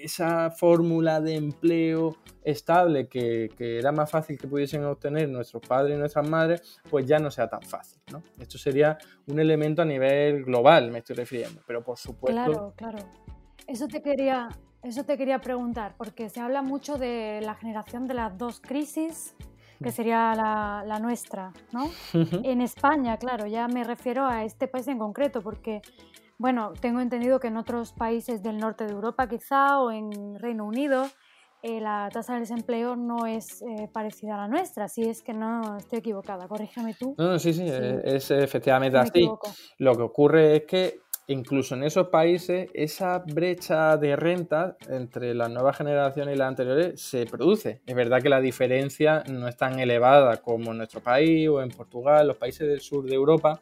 esa 0.02 0.50
fórmula 0.50 1.21
de 1.21 1.37
empleo 1.37 2.16
estable 2.45 3.09
que, 3.09 3.50
era 3.59 3.92
más 3.92 4.11
fácil 4.11 4.38
que 4.38 4.47
pudiesen 4.47 4.85
obtener 4.85 5.28
nuestros 5.28 5.62
padres 5.66 5.97
y 5.97 5.99
nuestras 5.99 6.28
madres, 6.28 6.80
pues 6.88 7.07
ya 7.07 7.18
no 7.18 7.30
sea 7.30 7.49
tan 7.49 7.62
fácil. 7.62 8.00
¿no? 8.12 8.23
Esto 8.38 8.59
sería 8.59 8.99
un 9.26 9.38
elemento 9.38 9.83
a 9.83 9.85
nivel 9.85 10.45
global, 10.45 10.90
me 10.90 10.99
estoy 10.99 11.16
refiriendo, 11.16 11.61
pero 11.66 11.83
por 11.83 11.99
supuesto... 11.99 12.45
Claro, 12.45 12.75
claro. 12.76 12.99
Eso 13.66 13.87
te 13.87 14.00
quería, 14.00 14.49
eso 14.83 15.04
te 15.04 15.18
quería 15.18 15.40
preguntar, 15.40 15.95
porque 15.99 16.30
se 16.30 16.40
habla 16.40 16.62
mucho 16.62 16.97
de 16.97 17.40
la 17.42 17.54
generación 17.54 18.07
de 18.07 18.14
las 18.14 18.38
dos 18.38 18.61
crisis 18.61 19.35
que 19.82 19.92
sería 19.92 20.35
la, 20.35 20.99
nuestra, 21.00 21.52
¿no? 21.73 21.90
En 22.42 22.61
España, 22.61 23.16
claro, 23.16 23.47
ya 23.47 23.68
me 23.68 23.85
refiero 23.85 24.26
a 24.26 24.44
este 24.44 24.68
país 24.68 24.88
en 24.88 24.99
concreto, 24.99 25.42
porque, 25.42 25.80
bueno, 26.38 26.73
tengo 26.80 27.00
entendido 27.00 27.38
que 27.38 27.49
en 27.49 27.56
otros 27.56 27.92
países 27.92 28.42
del 28.42 28.58
norte 28.58 28.85
de 28.85 28.92
Europa 28.92 29.28
quizá 29.28 29.80
o 29.80 29.90
en 29.90 30.38
Reino 30.38 30.64
Unido 30.64 31.06
eh, 31.62 31.80
la 31.80 32.08
tasa 32.12 32.35
de 32.35 32.40
desempleo 32.40 32.94
no 32.94 33.26
es 33.26 33.62
eh, 33.62 33.88
parecida 33.92 34.35
a 34.35 34.38
la 34.38 34.49
nuestra, 34.49 34.87
si 34.87 35.02
es 35.02 35.23
que 35.23 35.32
no 35.32 35.76
estoy 35.76 35.99
equivocada, 35.99 36.47
corrígeme 36.47 36.94
tú. 36.94 37.16
No, 37.18 37.37
sí, 37.38 37.52
sí, 37.52 37.64
es 37.66 38.30
efectivamente 38.30 38.97
así. 38.97 39.28
Lo 39.78 39.97
que 39.97 40.02
ocurre 40.02 40.56
es 40.56 40.62
que 40.66 41.00
incluso 41.28 41.75
en 41.75 41.85
esos 41.85 42.08
países 42.08 42.70
esa 42.75 43.18
brecha 43.18 43.97
de 43.97 44.16
renta 44.16 44.76
entre 44.88 45.35
las 45.35 45.50
nuevas 45.50 45.76
generaciones 45.76 46.35
y 46.35 46.38
las 46.38 46.49
anteriores 46.49 47.00
se 47.00 47.26
produce. 47.26 47.82
Es 47.87 47.94
verdad 47.94 48.23
que 48.23 48.30
la 48.30 48.40
diferencia 48.40 49.23
no 49.28 49.47
es 49.47 49.56
tan 49.56 49.78
elevada 49.78 50.38
como 50.38 50.73
en 50.73 50.78
nuestro 50.78 51.00
país 51.00 51.49
o 51.49 51.62
en 51.62 51.68
Portugal, 51.68 52.26
los 52.26 52.38
países 52.38 52.66
del 52.66 52.80
sur 52.80 53.04
de 53.04 53.14
Europa, 53.14 53.61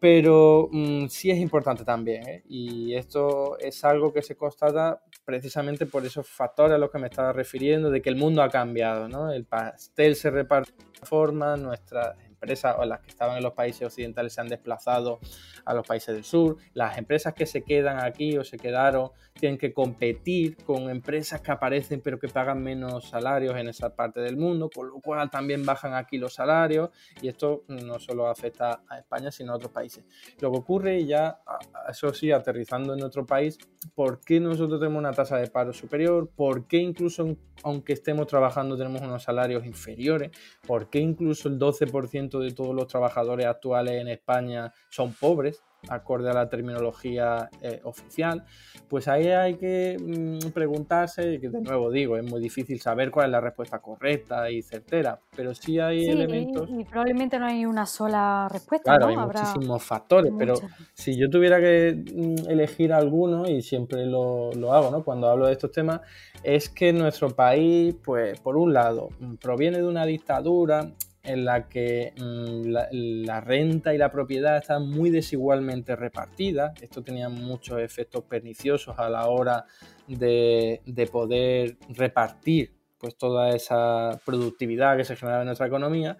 pero 0.00 0.68
mm, 0.72 1.06
sí 1.06 1.30
es 1.30 1.38
importante 1.38 1.84
también. 1.84 2.28
¿eh? 2.28 2.42
Y 2.48 2.94
esto 2.94 3.56
es 3.58 3.84
algo 3.84 4.12
que 4.12 4.22
se 4.22 4.36
constata 4.36 5.00
precisamente 5.24 5.86
por 5.86 6.04
esos 6.04 6.26
factores 6.26 6.72
a 6.72 6.78
los 6.78 6.90
que 6.90 6.98
me 6.98 7.06
estaba 7.06 7.32
refiriendo, 7.32 7.90
de 7.90 8.02
que 8.02 8.08
el 8.08 8.16
mundo 8.16 8.42
ha 8.42 8.48
cambiado, 8.48 9.08
¿no? 9.08 9.30
El 9.30 9.44
pastel 9.44 10.16
se 10.16 10.28
reparte 10.30 10.72
de 10.72 11.06
forma, 11.06 11.56
nuestra 11.56 12.16
empresas 12.40 12.76
o 12.78 12.84
las 12.84 13.00
que 13.00 13.10
estaban 13.10 13.36
en 13.36 13.42
los 13.42 13.52
países 13.52 13.82
occidentales 13.82 14.32
se 14.32 14.40
han 14.40 14.48
desplazado 14.48 15.20
a 15.64 15.74
los 15.74 15.86
países 15.86 16.14
del 16.14 16.24
sur. 16.24 16.56
Las 16.72 16.96
empresas 16.96 17.34
que 17.34 17.46
se 17.46 17.62
quedan 17.62 18.00
aquí 18.00 18.36
o 18.38 18.44
se 18.44 18.56
quedaron 18.56 19.10
tienen 19.34 19.58
que 19.58 19.72
competir 19.72 20.56
con 20.64 20.88
empresas 20.90 21.40
que 21.40 21.50
aparecen 21.50 22.00
pero 22.00 22.18
que 22.18 22.28
pagan 22.28 22.62
menos 22.62 23.08
salarios 23.08 23.56
en 23.56 23.68
esa 23.68 23.94
parte 23.94 24.20
del 24.20 24.36
mundo, 24.36 24.70
con 24.74 24.88
lo 24.88 25.00
cual 25.00 25.30
también 25.30 25.64
bajan 25.64 25.94
aquí 25.94 26.18
los 26.18 26.34
salarios 26.34 26.90
y 27.20 27.28
esto 27.28 27.64
no 27.68 27.98
solo 27.98 28.28
afecta 28.28 28.82
a 28.88 28.98
España 28.98 29.30
sino 29.30 29.52
a 29.52 29.56
otros 29.56 29.72
países. 29.72 30.04
Lo 30.40 30.50
que 30.50 30.58
ocurre 30.58 31.04
ya, 31.04 31.40
eso 31.88 32.12
sí, 32.14 32.32
aterrizando 32.32 32.94
en 32.94 33.00
nuestro 33.00 33.26
país, 33.26 33.58
¿por 33.94 34.20
qué 34.20 34.40
nosotros 34.40 34.80
tenemos 34.80 34.98
una 34.98 35.12
tasa 35.12 35.36
de 35.36 35.46
paro 35.48 35.72
superior? 35.72 36.30
¿Por 36.34 36.66
qué 36.66 36.78
incluso 36.78 37.36
aunque 37.62 37.92
estemos 37.92 38.26
trabajando 38.26 38.76
tenemos 38.76 39.02
unos 39.02 39.22
salarios 39.22 39.66
inferiores? 39.66 40.30
¿Por 40.66 40.88
qué 40.88 40.98
incluso 40.98 41.48
el 41.48 41.58
12% 41.58 42.29
de 42.38 42.52
todos 42.52 42.74
los 42.74 42.86
trabajadores 42.86 43.46
actuales 43.46 44.00
en 44.00 44.08
España 44.08 44.72
son 44.90 45.12
pobres? 45.14 45.62
acorde 45.88 46.30
a 46.30 46.34
la 46.34 46.48
terminología 46.48 47.48
eh, 47.62 47.80
oficial, 47.84 48.44
pues 48.88 49.08
ahí 49.08 49.28
hay 49.28 49.54
que 49.54 49.96
mm, 49.98 50.50
preguntarse, 50.50 51.40
que 51.40 51.48
de 51.48 51.60
nuevo 51.60 51.90
digo, 51.90 52.16
es 52.16 52.24
muy 52.24 52.40
difícil 52.40 52.80
saber 52.80 53.10
cuál 53.10 53.26
es 53.26 53.32
la 53.32 53.40
respuesta 53.40 53.78
correcta 53.78 54.50
y 54.50 54.62
certera, 54.62 55.18
pero 55.34 55.54
sí 55.54 55.78
hay 55.78 56.06
elementos... 56.06 56.68
Y, 56.70 56.84
probablemente 56.84 57.38
no 57.38 57.46
hay 57.46 57.64
una 57.64 57.86
sola 57.86 58.48
respuesta. 58.50 58.96
Claro, 58.96 59.08
hay 59.08 59.16
muchísimos 59.16 59.82
factores, 59.82 60.32
pero 60.36 60.54
si 60.92 61.16
yo 61.16 61.30
tuviera 61.30 61.60
que 61.60 62.04
mm, 62.14 62.50
elegir 62.50 62.92
alguno, 62.92 63.48
y 63.48 63.62
siempre 63.62 64.04
lo, 64.06 64.52
lo 64.52 64.72
hago 64.72 64.90
¿no? 64.90 65.02
cuando 65.04 65.28
hablo 65.28 65.46
de 65.46 65.52
estos 65.52 65.72
temas, 65.72 66.00
es 66.42 66.68
que 66.68 66.92
nuestro 66.92 67.30
país, 67.30 67.94
pues 68.04 68.38
por 68.40 68.56
un 68.56 68.72
lado, 68.72 69.10
mm, 69.18 69.36
proviene 69.36 69.78
de 69.78 69.86
una 69.86 70.04
dictadura 70.04 70.90
en 71.22 71.44
la 71.44 71.68
que 71.68 72.12
mm, 72.16 73.24
la, 73.24 73.40
renta 73.40 73.94
y 73.94 73.98
la 73.98 74.10
propiedad 74.10 74.56
están 74.56 74.88
muy 74.88 75.10
desigualmente 75.10 75.96
repartidas. 75.96 76.80
Esto 76.82 77.02
tenía 77.02 77.28
muchos 77.28 77.80
efectos 77.80 78.24
perniciosos 78.24 78.98
a 78.98 79.08
la 79.08 79.26
hora 79.28 79.66
de, 80.06 80.80
poder 81.12 81.76
repartir 81.90 82.72
pues, 82.98 83.16
toda 83.16 83.50
esa 83.54 84.20
productividad 84.24 84.96
que 84.96 85.04
se 85.04 85.16
generaba 85.16 85.42
en 85.42 85.46
nuestra 85.46 85.66
economía. 85.66 86.16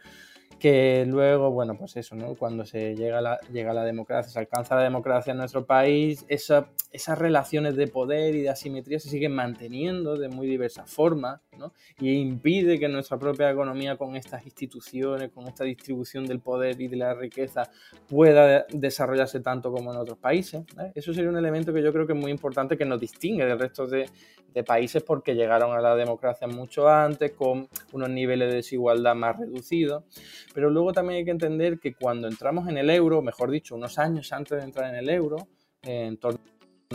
Que 0.60 1.04
luego, 1.06 1.50
bueno, 1.50 1.76
pues 1.76 1.96
eso, 1.96 2.14
¿no? 2.14 2.34
Cuando 2.34 2.64
se 2.64 2.94
llega 2.94 3.20
la, 3.20 3.40
llega 3.52 3.72
la 3.72 3.84
democracia, 3.84 4.30
se 4.30 4.38
alcanza 4.38 4.76
la 4.76 4.82
democracia 4.82 5.32
en 5.32 5.38
nuestro 5.38 5.64
país, 5.66 6.24
esa, 6.28 6.68
esas 6.92 7.18
relaciones 7.18 7.74
de 7.76 7.88
poder 7.88 8.34
y 8.34 8.42
de 8.42 8.50
asimetría 8.50 9.00
se 9.00 9.08
siguen 9.08 9.34
manteniendo 9.34 10.16
de 10.16 10.28
muy 10.28 10.46
diversas 10.46 10.88
formas, 10.90 11.40
¿no? 11.58 11.72
Y 11.98 12.12
impide 12.12 12.78
que 12.78 12.88
nuestra 12.88 13.18
propia 13.18 13.50
economía 13.50 13.96
con 13.96 14.16
estas 14.16 14.44
instituciones, 14.44 15.30
con 15.30 15.48
esta 15.48 15.64
distribución 15.64 16.26
del 16.26 16.40
poder 16.40 16.80
y 16.80 16.88
de 16.88 16.96
la 16.96 17.14
riqueza 17.14 17.70
pueda 18.08 18.66
desarrollarse 18.70 19.40
tanto 19.40 19.72
como 19.72 19.92
en 19.92 19.98
otros 19.98 20.18
países. 20.18 20.62
¿eh? 20.78 20.92
Eso 20.94 21.12
sería 21.14 21.30
un 21.30 21.38
elemento 21.38 21.72
que 21.72 21.82
yo 21.82 21.92
creo 21.92 22.06
que 22.06 22.12
es 22.12 22.18
muy 22.18 22.30
importante 22.30 22.76
que 22.76 22.84
nos 22.84 23.00
distingue 23.00 23.46
del 23.46 23.58
resto 23.58 23.86
de, 23.86 24.06
de 24.54 24.64
países 24.64 25.02
porque 25.02 25.34
llegaron 25.34 25.72
a 25.72 25.80
la 25.80 25.94
democracia 25.96 26.46
mucho 26.46 26.88
antes, 26.88 27.32
con 27.32 27.68
unos 27.92 28.10
niveles 28.10 28.48
de 28.48 28.56
desigualdad 28.56 29.14
más 29.14 29.38
reducidos. 29.38 30.04
Pero 30.54 30.70
luego 30.70 30.92
también 30.92 31.18
hay 31.18 31.24
que 31.24 31.30
entender 31.30 31.78
que 31.78 31.94
cuando 31.94 32.28
entramos 32.28 32.68
en 32.68 32.78
el 32.78 32.90
euro, 32.90 33.22
mejor 33.22 33.50
dicho, 33.50 33.74
unos 33.74 33.98
años 33.98 34.32
antes 34.32 34.58
de 34.58 34.64
entrar 34.64 34.90
en 34.90 34.96
el 34.96 35.08
euro, 35.08 35.48
en 35.82 36.16
torno 36.18 36.40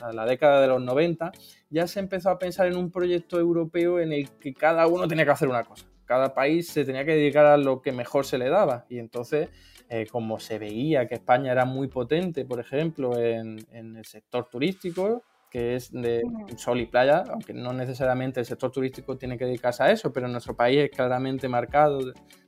a 0.02 0.12
la 0.12 0.26
década 0.26 0.62
de 0.62 0.68
los 0.68 0.82
90, 0.82 1.32
ya 1.70 1.88
se 1.88 2.00
empezó 2.00 2.30
a 2.30 2.38
pensar 2.38 2.68
en 2.68 2.76
un 2.76 2.92
proyecto 2.92 3.40
europeo 3.40 4.00
en 4.00 4.12
el 4.12 4.30
que 4.32 4.54
cada 4.54 4.88
uno 4.88 5.08
tenía 5.08 5.26
que 5.26 5.32
hacer 5.32 5.48
una 5.48 5.64
cosa. 5.64 5.86
Cada 6.06 6.34
país 6.34 6.68
se 6.68 6.86
tenía 6.86 7.06
que 7.06 7.16
dedicar 7.16 7.46
a 7.46 7.58
lo 7.58 7.82
que 7.82 7.92
mejor 7.92 8.26
se 8.26 8.38
le 8.38 8.50
daba. 8.50 8.86
Y 8.90 9.00
entonces, 9.00 9.50
eh, 9.90 10.06
como 10.12 10.40
se 10.40 10.60
veía 10.60 11.08
que 11.08 11.16
España 11.16 11.52
era 11.52 11.66
muy 11.66 11.88
potente, 11.88 12.46
por 12.46 12.60
ejemplo, 12.60 13.18
en, 13.18 13.66
en 13.72 13.96
el 13.96 14.06
sector 14.06 14.48
turístico, 14.50 15.24
que 15.56 15.78
es 15.78 15.90
de 15.90 16.22
sol 16.58 16.82
y 16.82 16.86
playa, 16.86 17.24
aunque 17.30 17.54
no 17.54 17.72
necesariamente 17.72 18.42
el 18.42 18.46
sector 18.46 18.74
turístico 18.74 19.18
tiene 19.18 19.38
que 19.38 19.46
dedicarse 19.46 19.84
a 19.84 19.90
eso, 19.90 20.12
pero 20.12 20.26
en 20.26 20.34
nuestro 20.34 20.54
país 20.54 20.80
es 20.80 20.90
claramente 20.90 21.48
marcado 21.48 22.00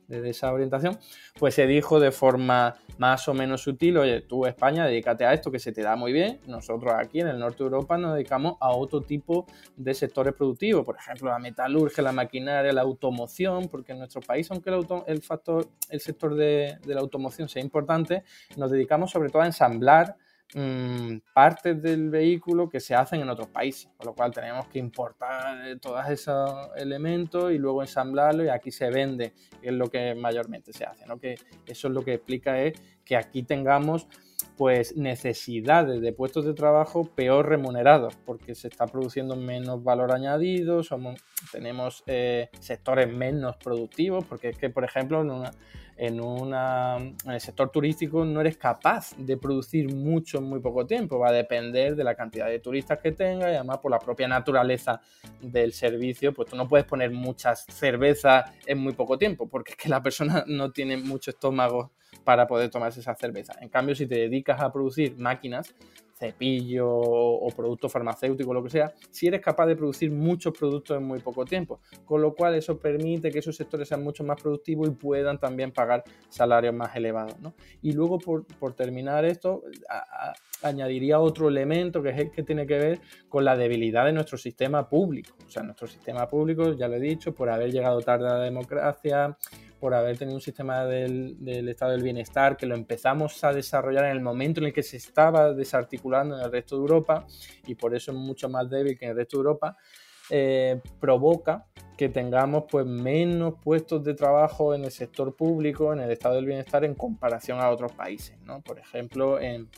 de, 0.06 0.28
esa 0.28 0.52
orientación, 0.52 0.98
pues 1.38 1.54
se 1.54 1.66
dijo 1.66 2.00
de 2.00 2.12
forma 2.12 2.76
más 2.98 3.26
o 3.28 3.32
menos 3.32 3.62
sutil, 3.62 3.96
oye, 3.96 4.20
tú 4.20 4.44
España, 4.44 4.84
dedícate 4.84 5.24
a 5.24 5.32
esto 5.32 5.50
que 5.50 5.58
se 5.58 5.72
te 5.72 5.80
da 5.80 5.96
muy 5.96 6.12
bien, 6.12 6.40
nosotros 6.46 6.92
aquí 6.98 7.20
en 7.20 7.28
el 7.28 7.38
norte 7.38 7.58
de 7.58 7.64
Europa 7.64 7.96
nos 7.96 8.12
dedicamos 8.12 8.56
a 8.60 8.72
otro 8.72 9.00
tipo 9.00 9.46
de 9.74 9.94
sectores 9.94 10.34
productivos, 10.34 10.84
por 10.84 10.96
ejemplo, 10.96 11.30
la 11.30 11.38
metalurgia, 11.38 12.04
la 12.04 12.12
maquinaria, 12.12 12.74
la 12.74 12.82
automoción, 12.82 13.68
porque 13.68 13.92
en 13.92 14.00
nuestro 14.00 14.20
país, 14.20 14.50
aunque 14.50 14.68
el, 14.68 14.84
el 15.06 15.22
factor, 15.22 15.66
el 15.88 16.00
sector 16.00 16.34
de, 16.34 16.76
de 16.84 16.94
la 16.94 17.00
automoción 17.00 17.48
sea 17.48 17.62
importante, 17.62 18.24
nos 18.58 18.70
dedicamos 18.70 19.10
sobre 19.10 19.30
todo 19.30 19.40
a 19.40 19.46
ensamblar 19.46 20.14
Mm, 20.54 21.18
partes 21.34 21.82
del 21.82 22.08
vehículo 22.08 22.70
que 22.70 22.80
se 22.80 22.94
hacen 22.94 23.20
en 23.20 23.28
otros 23.28 23.48
países, 23.48 23.90
con 23.98 24.06
lo 24.06 24.14
cual 24.14 24.32
tenemos 24.32 24.66
que 24.68 24.78
importar 24.78 25.68
eh, 25.68 25.76
todos 25.76 26.08
esos 26.08 26.70
elementos 26.74 27.52
y 27.52 27.58
luego 27.58 27.82
ensamblarlo 27.82 28.44
y 28.44 28.48
aquí 28.48 28.70
se 28.70 28.88
vende, 28.88 29.34
que 29.60 29.68
es 29.68 29.74
lo 29.74 29.90
que 29.90 30.14
mayormente 30.14 30.72
se 30.72 30.86
hace, 30.86 31.04
¿no? 31.04 31.18
que 31.18 31.34
eso 31.66 31.88
es 31.88 31.94
lo 31.94 32.02
que 32.02 32.14
explica 32.14 32.62
es 32.62 32.80
que 33.04 33.16
aquí 33.16 33.42
tengamos 33.42 34.06
pues 34.56 34.96
necesidades 34.96 36.00
de 36.00 36.12
puestos 36.12 36.46
de 36.46 36.54
trabajo 36.54 37.04
peor 37.04 37.46
remunerados 37.46 38.16
porque 38.24 38.54
se 38.54 38.68
está 38.68 38.86
produciendo 38.86 39.36
menos 39.36 39.84
valor 39.84 40.12
añadido, 40.12 40.82
somos, 40.82 41.20
tenemos 41.52 42.02
eh, 42.06 42.48
sectores 42.58 43.12
menos 43.12 43.56
productivos 43.56 44.24
porque 44.24 44.48
es 44.48 44.56
que 44.56 44.70
por 44.70 44.84
ejemplo 44.84 45.20
en 45.20 45.30
una, 45.30 45.50
en, 45.98 46.20
una, 46.20 46.96
el 47.26 47.40
sector 47.40 47.70
turístico 47.70 48.24
no 48.24 48.40
eres 48.40 48.56
capaz 48.56 49.16
de 49.16 49.36
producir 49.36 49.92
mucho 49.92 50.38
en 50.38 50.44
muy 50.44 50.60
poco 50.60 50.86
tiempo. 50.86 51.18
Va 51.18 51.30
a 51.30 51.32
depender 51.32 51.96
de 51.96 52.04
la 52.04 52.14
cantidad 52.14 52.46
de 52.46 52.60
turistas 52.60 53.00
que 53.00 53.12
tengas 53.12 53.50
y 53.50 53.56
además 53.56 53.78
por 53.78 53.90
la 53.90 53.98
propia 53.98 54.28
naturaleza 54.28 55.00
del 55.40 55.72
servicio, 55.72 56.32
pues 56.32 56.48
tú 56.48 56.56
no 56.56 56.68
puedes 56.68 56.86
poner 56.86 57.10
muchas 57.10 57.66
cervezas 57.68 58.50
en 58.64 58.78
muy 58.78 58.92
poco 58.92 59.18
tiempo 59.18 59.48
porque 59.48 59.72
es 59.72 59.76
que 59.76 59.88
la 59.88 60.00
persona 60.00 60.44
no 60.46 60.70
tiene 60.70 60.96
mucho 60.96 61.32
estómago 61.32 61.90
para 62.22 62.46
poder 62.46 62.70
tomarse 62.70 63.00
esa 63.00 63.14
cerveza. 63.16 63.54
En 63.60 63.68
cambio, 63.68 63.94
si 63.96 64.06
te 64.06 64.14
dedicas 64.14 64.60
a 64.60 64.72
producir 64.72 65.16
máquinas, 65.18 65.74
cepillo 66.18 66.88
o 66.88 67.48
producto 67.50 67.88
farmacéutico, 67.88 68.52
lo 68.52 68.62
que 68.62 68.70
sea, 68.70 68.92
si 69.10 69.26
eres 69.26 69.40
capaz 69.40 69.66
de 69.66 69.76
producir 69.76 70.10
muchos 70.10 70.52
productos 70.56 70.96
en 70.96 71.04
muy 71.04 71.20
poco 71.20 71.44
tiempo. 71.44 71.80
Con 72.04 72.20
lo 72.20 72.34
cual 72.34 72.54
eso 72.54 72.78
permite 72.78 73.30
que 73.30 73.38
esos 73.38 73.56
sectores 73.56 73.88
sean 73.88 74.02
mucho 74.02 74.24
más 74.24 74.40
productivos 74.40 74.88
y 74.88 74.92
puedan 74.92 75.38
también 75.38 75.72
pagar 75.72 76.04
salarios 76.28 76.74
más 76.74 76.94
elevados. 76.96 77.36
Y 77.82 77.92
luego, 77.92 78.18
por, 78.18 78.44
terminar 78.74 79.24
esto, 79.24 79.62
añadiría 80.62 81.20
otro 81.20 81.48
elemento 81.48 82.02
que 82.02 82.10
es 82.10 82.18
el 82.18 82.30
que 82.30 82.42
tiene 82.42 82.66
que 82.66 82.78
ver 82.78 83.00
con 83.28 83.44
la 83.44 83.56
debilidad 83.56 84.04
de 84.04 84.12
nuestro 84.12 84.36
sistema 84.38 84.88
público. 84.88 85.36
O 85.46 85.50
sea, 85.50 85.62
nuestro 85.62 85.86
sistema 85.86 86.26
público, 86.26 86.72
ya 86.72 86.88
lo 86.88 86.96
he 86.96 87.00
dicho, 87.00 87.34
por 87.34 87.48
haber 87.48 87.70
llegado 87.70 88.00
tarde 88.00 88.28
a 88.28 88.34
la 88.34 88.44
democracia, 88.44 89.36
por 89.80 89.94
haber 89.94 90.18
tenido 90.18 90.36
un 90.36 90.40
sistema 90.40 90.84
del, 90.84 91.68
estado 91.68 91.92
del 91.92 92.02
bienestar 92.02 92.56
que 92.56 92.66
lo 92.66 92.74
empezamos 92.74 93.42
a 93.44 93.52
desarrollar 93.52 94.04
en 94.04 94.12
el 94.12 94.20
momento 94.20 94.60
en 94.60 94.66
el 94.66 94.72
que 94.72 94.82
se 94.82 94.96
estaba 94.96 95.52
desarticulando 95.52 96.36
en 96.36 96.44
el 96.44 96.52
resto 96.52 96.76
de 96.76 96.82
Europa 96.82 97.26
y 97.66 97.74
por 97.74 97.94
eso 97.94 98.12
es 98.12 98.18
mucho 98.18 98.48
más 98.48 98.68
débil 98.68 98.98
que 98.98 99.04
en 99.04 99.12
el 99.12 99.16
resto 99.16 99.36
de 99.36 99.40
Europa, 99.40 99.76
eh, 100.30 100.80
provoca 101.00 101.66
que 101.96 102.08
tengamos 102.08 102.64
pues 102.70 102.86
menos 102.86 103.54
puestos 103.62 104.04
de 104.04 104.14
trabajo 104.14 104.74
en 104.74 104.84
el 104.84 104.90
sector 104.90 105.34
público, 105.34 105.92
en 105.92 106.00
el 106.00 106.10
estado 106.10 106.36
del 106.36 106.46
bienestar 106.46 106.84
en 106.84 106.94
comparación 106.94 107.60
a 107.60 107.70
otros 107.70 107.92
países. 107.92 108.38
¿no? 108.44 108.60
Por 108.60 108.78
ejemplo, 108.78 109.40
en, 109.40 109.68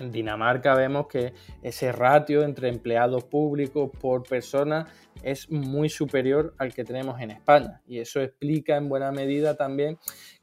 en 0.00 0.10
Dinamarca 0.12 0.74
vemos 0.74 1.06
que 1.06 1.34
ese 1.62 1.92
ratio 1.92 2.42
entre 2.42 2.68
empleados 2.68 3.24
públicos 3.24 3.90
por 4.00 4.22
persona 4.22 4.86
es 5.22 5.50
muy 5.50 5.88
superior 5.88 6.54
al 6.58 6.74
que 6.74 6.84
tenemos 6.84 7.20
en 7.20 7.30
España. 7.30 7.80
Y 7.86 7.98
eso 7.98 8.20
explica 8.20 8.76
en 8.76 8.88
buena 8.88 9.12
medida 9.12 9.56
también 9.56 9.98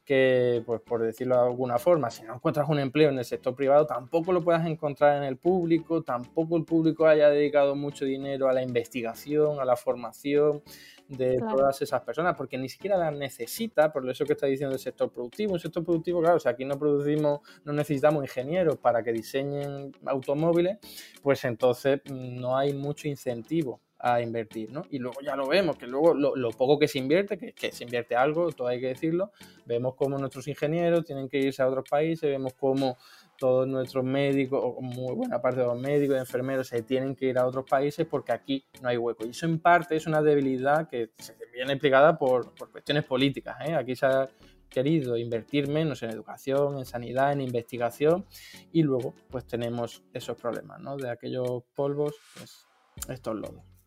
que, 0.08 0.62
pues 0.64 0.80
por 0.80 1.02
decirlo 1.02 1.34
de 1.34 1.42
alguna 1.42 1.76
forma, 1.76 2.10
si 2.10 2.22
no 2.22 2.36
encuentras 2.36 2.66
un 2.70 2.78
empleo 2.78 3.10
en 3.10 3.18
el 3.18 3.26
sector 3.26 3.54
privado, 3.54 3.84
tampoco 3.84 4.32
lo 4.32 4.42
puedas 4.42 4.66
encontrar 4.66 5.18
en 5.18 5.22
el 5.24 5.36
público, 5.36 6.02
tampoco 6.02 6.56
el 6.56 6.64
público 6.64 7.06
haya 7.06 7.28
dedicado 7.28 7.76
mucho 7.76 8.06
dinero 8.06 8.48
a 8.48 8.54
la 8.54 8.62
investigación, 8.62 9.60
a 9.60 9.66
la 9.66 9.76
formación, 9.76 10.62
de 11.08 11.36
todas 11.36 11.82
esas 11.82 12.00
personas, 12.00 12.34
porque 12.36 12.56
ni 12.56 12.70
siquiera 12.70 12.96
las 12.96 13.12
necesita, 13.12 13.92
por 13.92 14.08
eso 14.08 14.24
que 14.24 14.32
está 14.32 14.46
diciendo 14.46 14.74
el 14.74 14.80
sector 14.80 15.10
productivo. 15.10 15.52
Un 15.52 15.60
sector 15.60 15.84
productivo, 15.84 16.22
claro, 16.22 16.40
si 16.40 16.48
aquí 16.48 16.64
no 16.64 16.78
producimos, 16.78 17.40
no 17.64 17.74
necesitamos 17.74 18.24
ingenieros 18.24 18.78
para 18.78 19.02
que 19.02 19.12
diseñen 19.12 19.92
automóviles, 20.06 20.78
pues 21.22 21.44
entonces 21.44 22.00
mm, 22.06 22.40
no 22.40 22.56
hay 22.56 22.72
mucho 22.72 23.08
incentivo 23.08 23.82
a 23.98 24.20
invertir, 24.20 24.70
¿no? 24.70 24.84
Y 24.90 24.98
luego 24.98 25.20
ya 25.20 25.34
lo 25.36 25.46
vemos, 25.48 25.76
que 25.76 25.86
luego 25.86 26.14
lo, 26.14 26.50
poco 26.52 26.78
que 26.78 26.88
se 26.88 26.98
invierte, 26.98 27.36
que, 27.36 27.52
que, 27.52 27.72
se 27.72 27.84
invierte 27.84 28.14
algo, 28.14 28.52
todo 28.52 28.68
hay 28.68 28.80
que 28.80 28.88
decirlo, 28.88 29.32
vemos 29.66 29.94
cómo 29.94 30.18
nuestros 30.18 30.46
ingenieros 30.48 31.04
tienen 31.04 31.28
que 31.28 31.38
irse 31.38 31.62
a 31.62 31.68
otros 31.68 31.88
países, 31.88 32.30
vemos 32.30 32.54
cómo 32.54 32.96
todos 33.38 33.66
nuestros 33.66 34.04
médicos, 34.04 34.60
o 34.62 34.80
muy 34.80 35.14
buena 35.14 35.40
parte 35.40 35.60
de 35.60 35.66
los 35.66 35.78
médicos 35.78 36.16
y 36.16 36.18
enfermeros 36.18 36.68
se 36.68 36.82
tienen 36.82 37.14
que 37.14 37.26
ir 37.26 37.38
a 37.38 37.46
otros 37.46 37.64
países 37.64 38.06
porque 38.06 38.32
aquí 38.32 38.64
no 38.82 38.88
hay 38.88 38.96
hueco. 38.96 39.24
Y 39.24 39.30
eso 39.30 39.46
en 39.46 39.60
parte 39.60 39.96
es 39.96 40.06
una 40.06 40.20
debilidad 40.20 40.88
que 40.88 41.10
se 41.18 41.36
viene 41.52 41.72
explicada 41.72 42.18
por, 42.18 42.52
por 42.54 42.70
cuestiones 42.70 43.04
políticas. 43.04 43.56
¿eh? 43.64 43.74
Aquí 43.74 43.94
se 43.94 44.06
ha 44.06 44.28
querido 44.68 45.16
invertir 45.16 45.68
menos 45.68 46.02
en 46.02 46.10
educación, 46.10 46.78
en 46.78 46.84
sanidad, 46.84 47.32
en 47.32 47.40
investigación 47.40 48.26
y 48.72 48.82
luego 48.82 49.14
pues 49.30 49.46
tenemos 49.46 50.02
esos 50.12 50.36
problemas, 50.36 50.80
¿no? 50.80 50.96
De 50.96 51.08
aquellos 51.08 51.62
polvos, 51.74 52.14
pues 52.36 52.66
estos 53.08 53.34
lodos. 53.34 53.77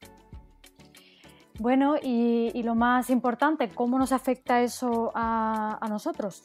Bueno, 1.62 1.94
y, 2.02 2.64
lo 2.64 2.74
más 2.74 3.12
importante, 3.12 3.70
¿cómo 3.70 4.00
nos 4.00 4.12
afecta 4.12 4.64
eso 4.64 5.12
a, 5.14 5.86
nosotros? 5.92 6.42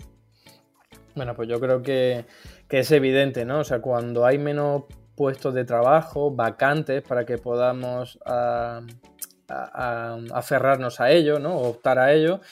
Bueno, 1.15 1.35
pues 1.35 1.49
yo 1.49 1.59
creo 1.59 1.81
que, 1.81 2.27
es 2.69 2.91
evidente, 2.93 3.47
¿no? 3.47 3.61
O 3.61 3.65
sea, 3.65 3.81
cuando 3.81 4.27
hay 4.27 4.37
menos 4.37 4.83
puestos 5.15 5.55
de 5.55 5.65
trabajo, 5.65 6.33
vacantes, 6.33 7.03
para 7.03 7.25
que 7.25 7.39
podamos 7.39 8.19
ah, 8.27 8.83
aferrarnos 10.35 11.01
a 11.01 11.11
ello, 11.11 11.39
¿no? 11.39 11.57
optar 11.61 11.99
a 11.99 12.13
ello. 12.13 12.43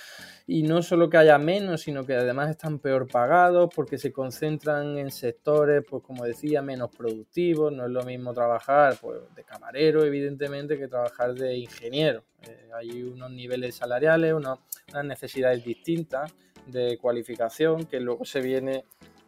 Y 0.47 0.63
no 0.63 0.83
solo 0.83 1.09
que 1.09 1.17
haya 1.17 1.39
menos, 1.39 1.83
sino 1.83 2.05
que 2.05 2.15
además 2.15 2.51
están 2.51 2.79
peor 2.79 3.09
pagados 3.09 3.71
porque 3.75 3.97
se 3.97 4.13
concentran 4.13 4.99
en 4.99 5.11
sectores, 5.11 5.83
pues 5.89 6.03
como 6.03 6.25
decía, 6.25 6.61
menos 6.61 6.91
productivos. 6.95 7.73
No 7.73 7.87
es 7.87 7.91
lo 7.91 8.03
mismo 8.03 8.35
trabajar 8.35 8.99
pues, 9.01 9.21
de 9.35 9.43
camarero, 9.43 10.05
evidentemente, 10.05 10.79
que 10.79 10.87
trabajar 10.87 11.35
de 11.35 11.57
ingeniero. 11.57 12.25
Eh, 12.43 12.69
hay 12.75 13.03
unos 13.03 13.31
niveles 13.31 13.77
salariales, 13.77 14.35
unas 14.35 14.59
necesidades 15.05 15.65
distintas 15.65 16.35
de 16.67 16.99
cualificación 16.99 17.87
que 17.87 18.01
luego 18.01 18.25
se 18.25 18.41
viene, 18.41 18.85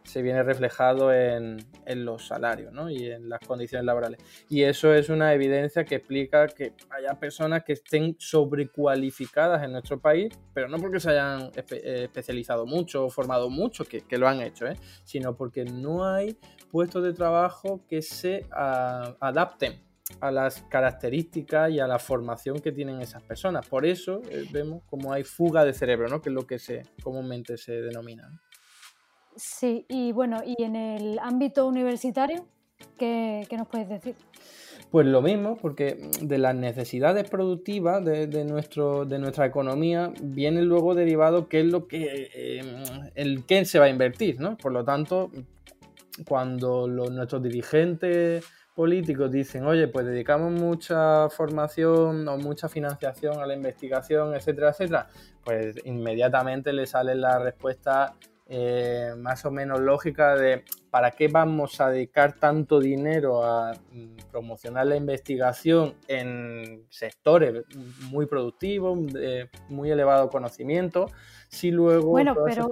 se 0.07 0.21
viene 0.21 0.41
reflejado 0.41 1.13
en, 1.13 1.57
en 1.85 2.05
los 2.05 2.27
salarios 2.27 2.71
¿no? 2.71 2.89
y 2.89 3.11
en 3.11 3.29
las 3.29 3.39
condiciones 3.45 3.85
laborales. 3.85 4.19
Y 4.49 4.63
eso 4.63 4.93
es 4.93 5.09
una 5.09 5.33
evidencia 5.33 5.83
que 5.83 5.95
explica 5.95 6.47
que 6.47 6.73
haya 6.89 7.19
personas 7.19 7.63
que 7.63 7.73
estén 7.73 8.15
sobrecualificadas 8.17 9.63
en 9.63 9.73
nuestro 9.73 9.99
país, 9.99 10.33
pero 10.53 10.67
no 10.69 10.77
porque 10.77 10.99
se 10.99 11.11
hayan 11.11 11.51
eh, 11.55 12.03
especializado 12.03 12.65
mucho 12.65 13.05
o 13.05 13.09
formado 13.09 13.49
mucho, 13.49 13.83
que, 13.85 14.01
que 14.01 14.17
lo 14.17 14.27
han 14.27 14.41
hecho, 14.41 14.65
¿eh? 14.65 14.77
sino 15.03 15.35
porque 15.35 15.65
no 15.65 16.07
hay 16.07 16.37
puestos 16.71 17.03
de 17.03 17.13
trabajo 17.13 17.81
que 17.89 18.01
se 18.01 18.45
adapten 18.51 19.87
a 20.21 20.31
las 20.31 20.61
características 20.63 21.71
y 21.71 21.79
a 21.79 21.87
la 21.87 21.99
formación 21.99 22.59
que 22.59 22.71
tienen 22.71 23.01
esas 23.01 23.21
personas. 23.23 23.67
Por 23.67 23.85
eso 23.85 24.21
eh, 24.29 24.45
vemos 24.51 24.83
como 24.85 25.11
hay 25.11 25.23
fuga 25.23 25.65
de 25.65 25.73
cerebro, 25.73 26.07
¿no? 26.07 26.21
que 26.21 26.29
es 26.29 26.35
lo 26.35 26.47
que 26.47 26.59
se, 26.59 26.83
comúnmente 27.03 27.57
se 27.57 27.81
denomina. 27.81 28.39
Sí, 29.37 29.85
y 29.87 30.11
bueno, 30.13 30.41
y 30.43 30.63
en 30.63 30.75
el 30.75 31.19
ámbito 31.19 31.67
universitario, 31.67 32.45
¿qué, 32.97 33.47
nos 33.55 33.67
puedes 33.67 33.87
decir? 33.87 34.15
Pues 34.89 35.05
lo 35.05 35.21
mismo, 35.21 35.57
porque 35.57 36.09
de 36.21 36.37
las 36.39 36.55
necesidades 36.55 37.29
productivas 37.29 38.03
de, 38.03 38.45
nuestro, 38.45 39.05
de 39.05 39.19
nuestra 39.19 39.45
economía 39.45 40.11
viene 40.21 40.63
luego 40.63 40.95
derivado 40.95 41.47
qué 41.47 41.59
es 41.59 41.67
lo 41.67 41.87
que 41.87 42.29
eh, 42.33 42.61
el 43.13 43.45
qué 43.45 43.63
se 43.65 43.77
va 43.77 43.85
a 43.85 43.89
invertir, 43.89 44.39
¿no? 44.39 44.57
Por 44.57 44.71
lo 44.71 44.83
tanto, 44.83 45.29
cuando 46.27 46.87
nuestros 46.87 47.43
dirigentes 47.43 48.43
políticos 48.73 49.31
dicen, 49.31 49.65
oye, 49.65 49.87
pues 49.87 50.07
dedicamos 50.07 50.51
mucha 50.51 51.29
formación 51.29 52.27
o 52.27 52.37
mucha 52.37 52.69
financiación 52.69 53.39
a 53.39 53.45
la 53.45 53.53
investigación, 53.53 54.33
etcétera, 54.33 54.69
etcétera, 54.69 55.07
pues 55.43 55.75
inmediatamente 55.85 56.73
le 56.73 56.87
sale 56.87 57.13
la 57.13 57.37
respuesta 57.39 58.15
eh, 58.49 59.13
más 59.17 59.43
o 59.45 59.51
menos 59.51 59.81
lógica 59.81 60.35
de 60.35 60.63
para 60.89 61.11
qué 61.11 61.27
vamos 61.27 61.81
a 61.81 61.89
dedicar 61.89 62.31
tanto 62.39 62.79
dinero 62.79 63.43
a 63.43 63.73
mm, 63.73 64.29
promocionar 64.31 64.87
la 64.87 64.95
investigación 64.95 65.95
en 66.07 66.85
sectores 66.89 67.65
muy 68.09 68.25
productivos, 68.25 69.05
de 69.11 69.49
muy 69.67 69.91
elevado 69.91 70.29
conocimiento, 70.29 71.07
si 71.49 71.71
luego 71.71 72.11
bueno, 72.11 72.35
pero, 72.45 72.69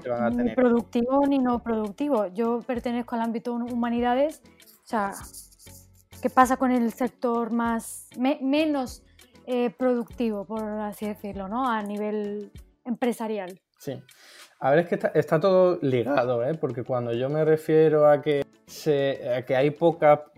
pero 0.00 0.30
Ni 0.30 0.54
productivo 0.54 1.26
ni 1.26 1.40
no 1.40 1.60
productivo. 1.60 2.28
Yo 2.28 2.60
pertenezco 2.60 3.16
al 3.16 3.22
ámbito 3.22 3.52
humanidades, 3.52 4.42
o 4.84 4.86
sea, 4.86 5.12
¿qué 6.22 6.30
pasa 6.30 6.56
con 6.56 6.70
el 6.70 6.92
sector 6.92 7.50
más 7.50 8.08
menos 8.16 9.02
eh, 9.48 9.70
productivo, 9.70 10.44
por 10.44 10.62
así 10.62 11.06
decirlo, 11.06 11.48
¿no? 11.48 11.68
A 11.68 11.82
nivel 11.82 12.52
empresarial. 12.84 13.60
Sí. 13.78 14.00
A 14.58 14.70
ver, 14.70 14.80
es 14.80 14.88
que 14.88 14.98
está, 15.18 15.38
todo 15.38 15.78
ligado, 15.82 16.42
¿eh? 16.44 16.54
porque 16.54 16.82
cuando 16.82 17.12
yo 17.12 17.28
me 17.28 17.44
refiero 17.44 18.08
a 18.08 18.22
que, 18.22 18.42
se, 18.66 19.44
que 19.46 19.54
hay 19.54 19.70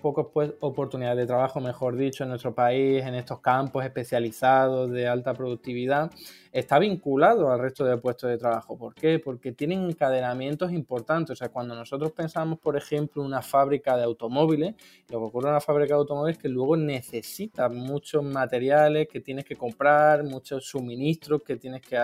pocas 0.00 0.26
pues, 0.32 0.52
oportunidades 0.60 1.18
de 1.18 1.26
trabajo, 1.26 1.60
mejor 1.60 1.96
dicho, 1.96 2.24
en 2.24 2.30
nuestro 2.30 2.54
país, 2.54 3.04
en 3.04 3.14
estos 3.14 3.40
campos 3.40 3.84
especializados 3.84 4.90
de 4.90 5.06
alta 5.06 5.34
productividad, 5.34 6.10
está 6.52 6.78
vinculado 6.78 7.50
al 7.50 7.58
resto 7.58 7.84
de 7.84 7.96
puestos 7.98 8.30
de 8.30 8.38
trabajo. 8.38 8.76
¿Por 8.78 8.94
qué? 8.94 9.18
Porque 9.18 9.52
tienen 9.52 9.82
encadenamientos 9.82 10.72
importantes. 10.72 11.32
O 11.32 11.36
sea, 11.36 11.48
cuando 11.50 11.74
nosotros 11.74 12.12
pensamos, 12.12 12.58
por 12.58 12.76
ejemplo, 12.76 13.22
una 13.22 13.42
fábrica 13.42 13.96
de 13.96 14.04
automóviles, 14.04 14.74
lo 15.08 15.18
que 15.18 15.24
ocurre 15.24 15.48
en 15.48 15.52
una 15.52 15.60
fábrica 15.60 15.94
de 15.94 16.00
automóviles 16.00 16.36
es 16.36 16.42
que 16.42 16.48
luego 16.48 16.76
necesita 16.76 17.68
muchos 17.68 18.22
materiales 18.24 19.08
que 19.08 19.20
tienes 19.20 19.44
que 19.44 19.56
comprar, 19.56 20.24
muchos 20.24 20.64
suministros 20.64 21.42
que 21.42 21.56
tienes 21.56 21.82
que 21.82 21.98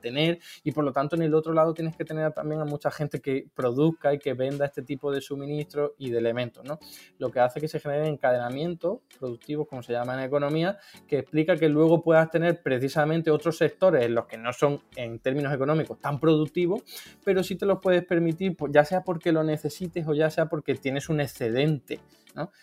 tener 0.00 0.38
y 0.62 0.72
por 0.72 0.84
lo 0.84 0.92
tanto 0.92 1.16
en 1.16 1.22
el 1.22 1.34
otro 1.34 1.52
lado 1.52 1.74
tienes 1.74 1.96
que 1.96 2.04
tener 2.04 2.32
también 2.32 2.60
a 2.60 2.64
mucha 2.64 2.90
gente 2.90 3.20
que 3.20 3.46
produzca 3.54 4.14
y 4.14 4.18
que 4.18 4.34
venda 4.34 4.66
este 4.66 4.82
tipo 4.82 5.12
de 5.12 5.20
suministros 5.20 5.92
y 5.98 6.10
de 6.10 6.18
elementos, 6.18 6.64
¿no? 6.64 6.78
Lo 7.18 7.30
que 7.36 7.40
hace 7.40 7.60
que 7.60 7.68
se 7.68 7.80
generen 7.80 8.06
encadenamientos 8.06 9.00
productivos, 9.18 9.68
como 9.68 9.82
se 9.82 9.92
llama 9.92 10.14
en 10.14 10.20
economía, 10.20 10.78
que 11.06 11.18
explica 11.18 11.54
que 11.54 11.68
luego 11.68 12.02
puedas 12.02 12.30
tener 12.30 12.62
precisamente 12.62 13.30
otros 13.30 13.58
sectores 13.58 14.06
en 14.06 14.14
los 14.14 14.24
que 14.24 14.38
no 14.38 14.54
son 14.54 14.80
en 14.96 15.18
términos 15.18 15.52
económicos 15.52 16.00
tan 16.00 16.18
productivos, 16.18 16.82
pero 17.22 17.42
sí 17.42 17.56
te 17.56 17.66
los 17.66 17.78
puedes 17.78 18.06
permitir, 18.06 18.56
pues, 18.56 18.72
ya 18.72 18.86
sea 18.86 19.02
porque 19.02 19.32
lo 19.32 19.44
necesites 19.44 20.08
o 20.08 20.14
ya 20.14 20.30
sea 20.30 20.46
porque 20.46 20.76
tienes 20.76 21.10
un 21.10 21.20
excedente. 21.20 22.00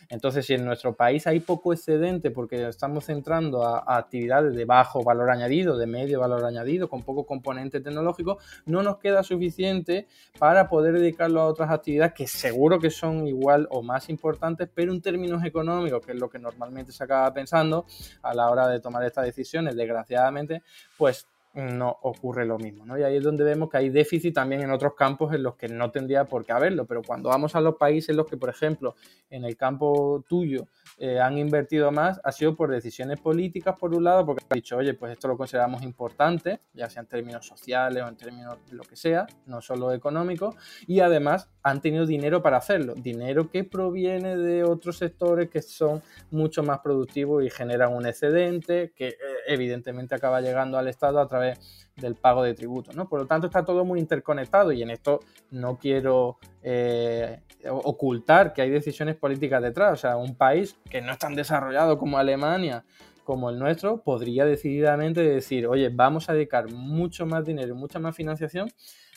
Entonces, 0.09 0.45
si 0.45 0.53
en 0.53 0.65
nuestro 0.65 0.95
país 0.95 1.25
hay 1.27 1.39
poco 1.39 1.73
excedente 1.73 2.31
porque 2.31 2.67
estamos 2.67 3.05
centrando 3.05 3.65
a, 3.65 3.97
actividades 3.97 4.55
de 4.55 4.65
bajo 4.65 5.03
valor 5.03 5.29
añadido, 5.29 5.77
de 5.77 5.87
medio 5.87 6.19
valor 6.19 6.45
añadido, 6.45 6.89
con 6.89 7.03
poco 7.03 7.25
componente 7.25 7.81
tecnológico, 7.81 8.37
no 8.65 8.83
nos 8.83 8.97
queda 8.97 9.23
suficiente 9.23 10.07
para 10.39 10.69
poder 10.69 10.93
dedicarlo 10.93 11.41
a 11.41 11.47
otras 11.47 11.71
actividades 11.71 12.13
que 12.13 12.27
seguro 12.27 12.79
que 12.79 12.89
son 12.89 13.27
igual 13.27 13.67
o 13.71 13.81
más 13.81 14.09
importantes, 14.09 14.69
pero 14.73 14.93
en 14.93 15.01
términos 15.01 15.43
económicos, 15.43 16.05
que 16.05 16.13
es 16.13 16.19
lo 16.19 16.29
que 16.29 16.39
normalmente 16.39 16.91
se 16.91 17.03
acaba 17.03 17.33
pensando 17.33 17.85
a 18.21 18.33
la 18.33 18.49
hora 18.49 18.67
de 18.67 18.79
tomar 18.79 19.03
estas 19.03 19.25
decisiones, 19.25 19.75
desgraciadamente, 19.75 20.63
pues 20.97 21.27
no 21.53 21.97
ocurre 22.01 22.45
lo 22.45 22.57
mismo. 22.57 22.85
¿no? 22.85 22.97
Y 22.97 23.03
ahí 23.03 23.17
es 23.17 23.23
donde 23.23 23.43
vemos 23.43 23.69
que 23.69 23.77
hay 23.77 23.89
déficit 23.89 24.33
también 24.33 24.61
en 24.61 24.71
otros 24.71 24.95
campos 24.95 25.33
en 25.33 25.43
los 25.43 25.55
que 25.55 25.67
no 25.67 25.91
tendría 25.91 26.25
por 26.25 26.45
qué 26.45 26.51
haberlo, 26.51 26.85
pero 26.85 27.01
cuando 27.03 27.29
vamos 27.29 27.55
a 27.55 27.61
los 27.61 27.75
países 27.75 28.09
en 28.09 28.17
los 28.17 28.27
que, 28.27 28.37
por 28.37 28.49
ejemplo, 28.49 28.95
en 29.29 29.45
el 29.45 29.55
campo 29.55 30.23
tuyo 30.27 30.67
eh, 30.97 31.19
han 31.19 31.37
invertido 31.37 31.91
más, 31.91 32.19
ha 32.23 32.31
sido 32.31 32.55
por 32.55 32.69
decisiones 32.69 33.19
políticas, 33.19 33.75
por 33.77 33.95
un 33.95 34.03
lado, 34.03 34.25
porque 34.25 34.43
han 34.49 34.55
dicho, 34.55 34.77
oye, 34.77 34.93
pues 34.93 35.11
esto 35.11 35.27
lo 35.27 35.37
consideramos 35.37 35.81
importante, 35.83 36.61
ya 36.73 36.89
sea 36.89 37.01
en 37.01 37.07
términos 37.07 37.45
sociales 37.45 38.03
o 38.03 38.07
en 38.07 38.15
términos 38.15 38.57
de 38.69 38.75
lo 38.75 38.83
que 38.83 38.95
sea, 38.95 39.25
no 39.45 39.61
solo 39.61 39.91
económicos, 39.91 40.55
y 40.87 40.99
además 40.99 41.49
han 41.63 41.81
tenido 41.81 42.05
dinero 42.05 42.41
para 42.41 42.57
hacerlo, 42.57 42.93
dinero 42.95 43.49
que 43.49 43.63
proviene 43.63 44.37
de 44.37 44.63
otros 44.63 44.97
sectores 44.97 45.49
que 45.49 45.61
son 45.61 46.01
mucho 46.31 46.63
más 46.63 46.79
productivos 46.79 47.43
y 47.43 47.49
generan 47.49 47.93
un 47.93 48.05
excedente 48.05 48.93
que 48.95 49.09
eh, 49.09 49.17
evidentemente 49.47 50.15
acaba 50.15 50.41
llegando 50.41 50.77
al 50.77 50.87
Estado 50.87 51.19
a 51.19 51.27
través 51.27 51.59
del 51.95 52.15
pago 52.15 52.43
de 52.43 52.53
tributos. 52.53 52.95
¿no? 52.95 53.07
Por 53.07 53.21
lo 53.21 53.27
tanto, 53.27 53.47
está 53.47 53.63
todo 53.63 53.85
muy 53.85 53.99
interconectado 53.99 54.71
y 54.71 54.81
en 54.81 54.89
esto 54.89 55.19
no 55.51 55.77
quiero 55.77 56.37
eh, 56.61 57.41
ocultar 57.69 58.53
que 58.53 58.61
hay 58.61 58.69
decisiones 58.69 59.15
políticas 59.15 59.61
detrás. 59.61 59.93
O 59.93 59.97
sea, 59.97 60.17
un 60.17 60.35
país 60.35 60.75
que 60.89 61.01
no 61.01 61.11
es 61.11 61.19
tan 61.19 61.35
desarrollado 61.35 61.97
como 61.97 62.17
Alemania, 62.17 62.83
como 63.23 63.49
el 63.49 63.59
nuestro, 63.59 64.01
podría 64.01 64.45
decididamente 64.45 65.21
decir, 65.21 65.67
oye, 65.67 65.89
vamos 65.89 66.29
a 66.29 66.33
dedicar 66.33 66.69
mucho 66.71 67.25
más 67.25 67.45
dinero 67.45 67.73
mucha 67.75 67.99
más 67.99 68.15
financiación 68.15 68.69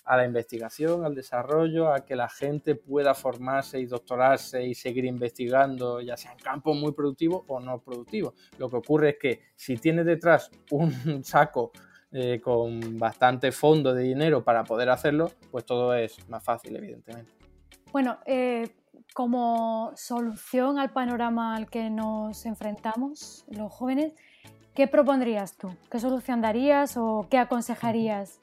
a 0.07 0.17
la 0.17 0.25
investigación, 0.25 1.05
al 1.05 1.17
desarrollo, 1.17 1.93
a 1.93 2.05
que 2.05 2.15
la 2.15 2.29
gente 2.29 2.77
pueda 2.77 3.13
formarse 3.15 3.81
y 3.81 3.87
doctorarse 3.87 4.65
y 4.65 4.75
seguir 4.75 5.05
investigando, 5.05 6.01
ya 6.01 6.17
sea 6.17 6.31
en 6.31 6.39
campos 6.39 6.77
muy 6.77 6.93
productivos 6.93 7.43
o 7.49 7.59
no 7.59 7.81
productivos. 7.81 8.35
Lo 8.57 8.71
que 8.71 8.77
ocurre 8.77 9.11
es 9.11 9.17
que 9.21 9.41
si 9.57 9.77
tienes 9.77 10.07
detrás 10.07 10.51
un 10.71 10.93
saco 11.25 11.73
eh, 12.13 12.41
con 12.41 12.99
bastante 12.99 13.53
fondo 13.53 13.93
de 13.93 14.05
dinero 14.05 14.45
para 14.45 14.65
poder 14.65 14.91
hacerlo, 14.91 15.33
pues 15.51 15.65
todo 15.65 15.95
es 15.95 16.29
más 16.29 16.43
fácil, 16.45 16.77
evidentemente. 16.77 17.33
Bueno, 17.93 18.19
eh, 18.27 18.69
como 19.13 19.93
solución 19.97 20.79
al 20.79 20.93
panorama 20.93 21.57
al 21.57 21.69
que 21.69 21.91
nos 21.91 22.47
enfrentamos 22.47 23.45
los 23.49 23.73
jóvenes, 23.73 24.13
¿qué 24.75 24.87
propondrías 24.87 25.57
tú? 25.57 25.75
¿Qué 25.91 25.99
solución 25.99 26.41
darías 26.43 26.97
o 26.97 27.27
qué 27.31 27.39
aconsejarías? 27.39 28.39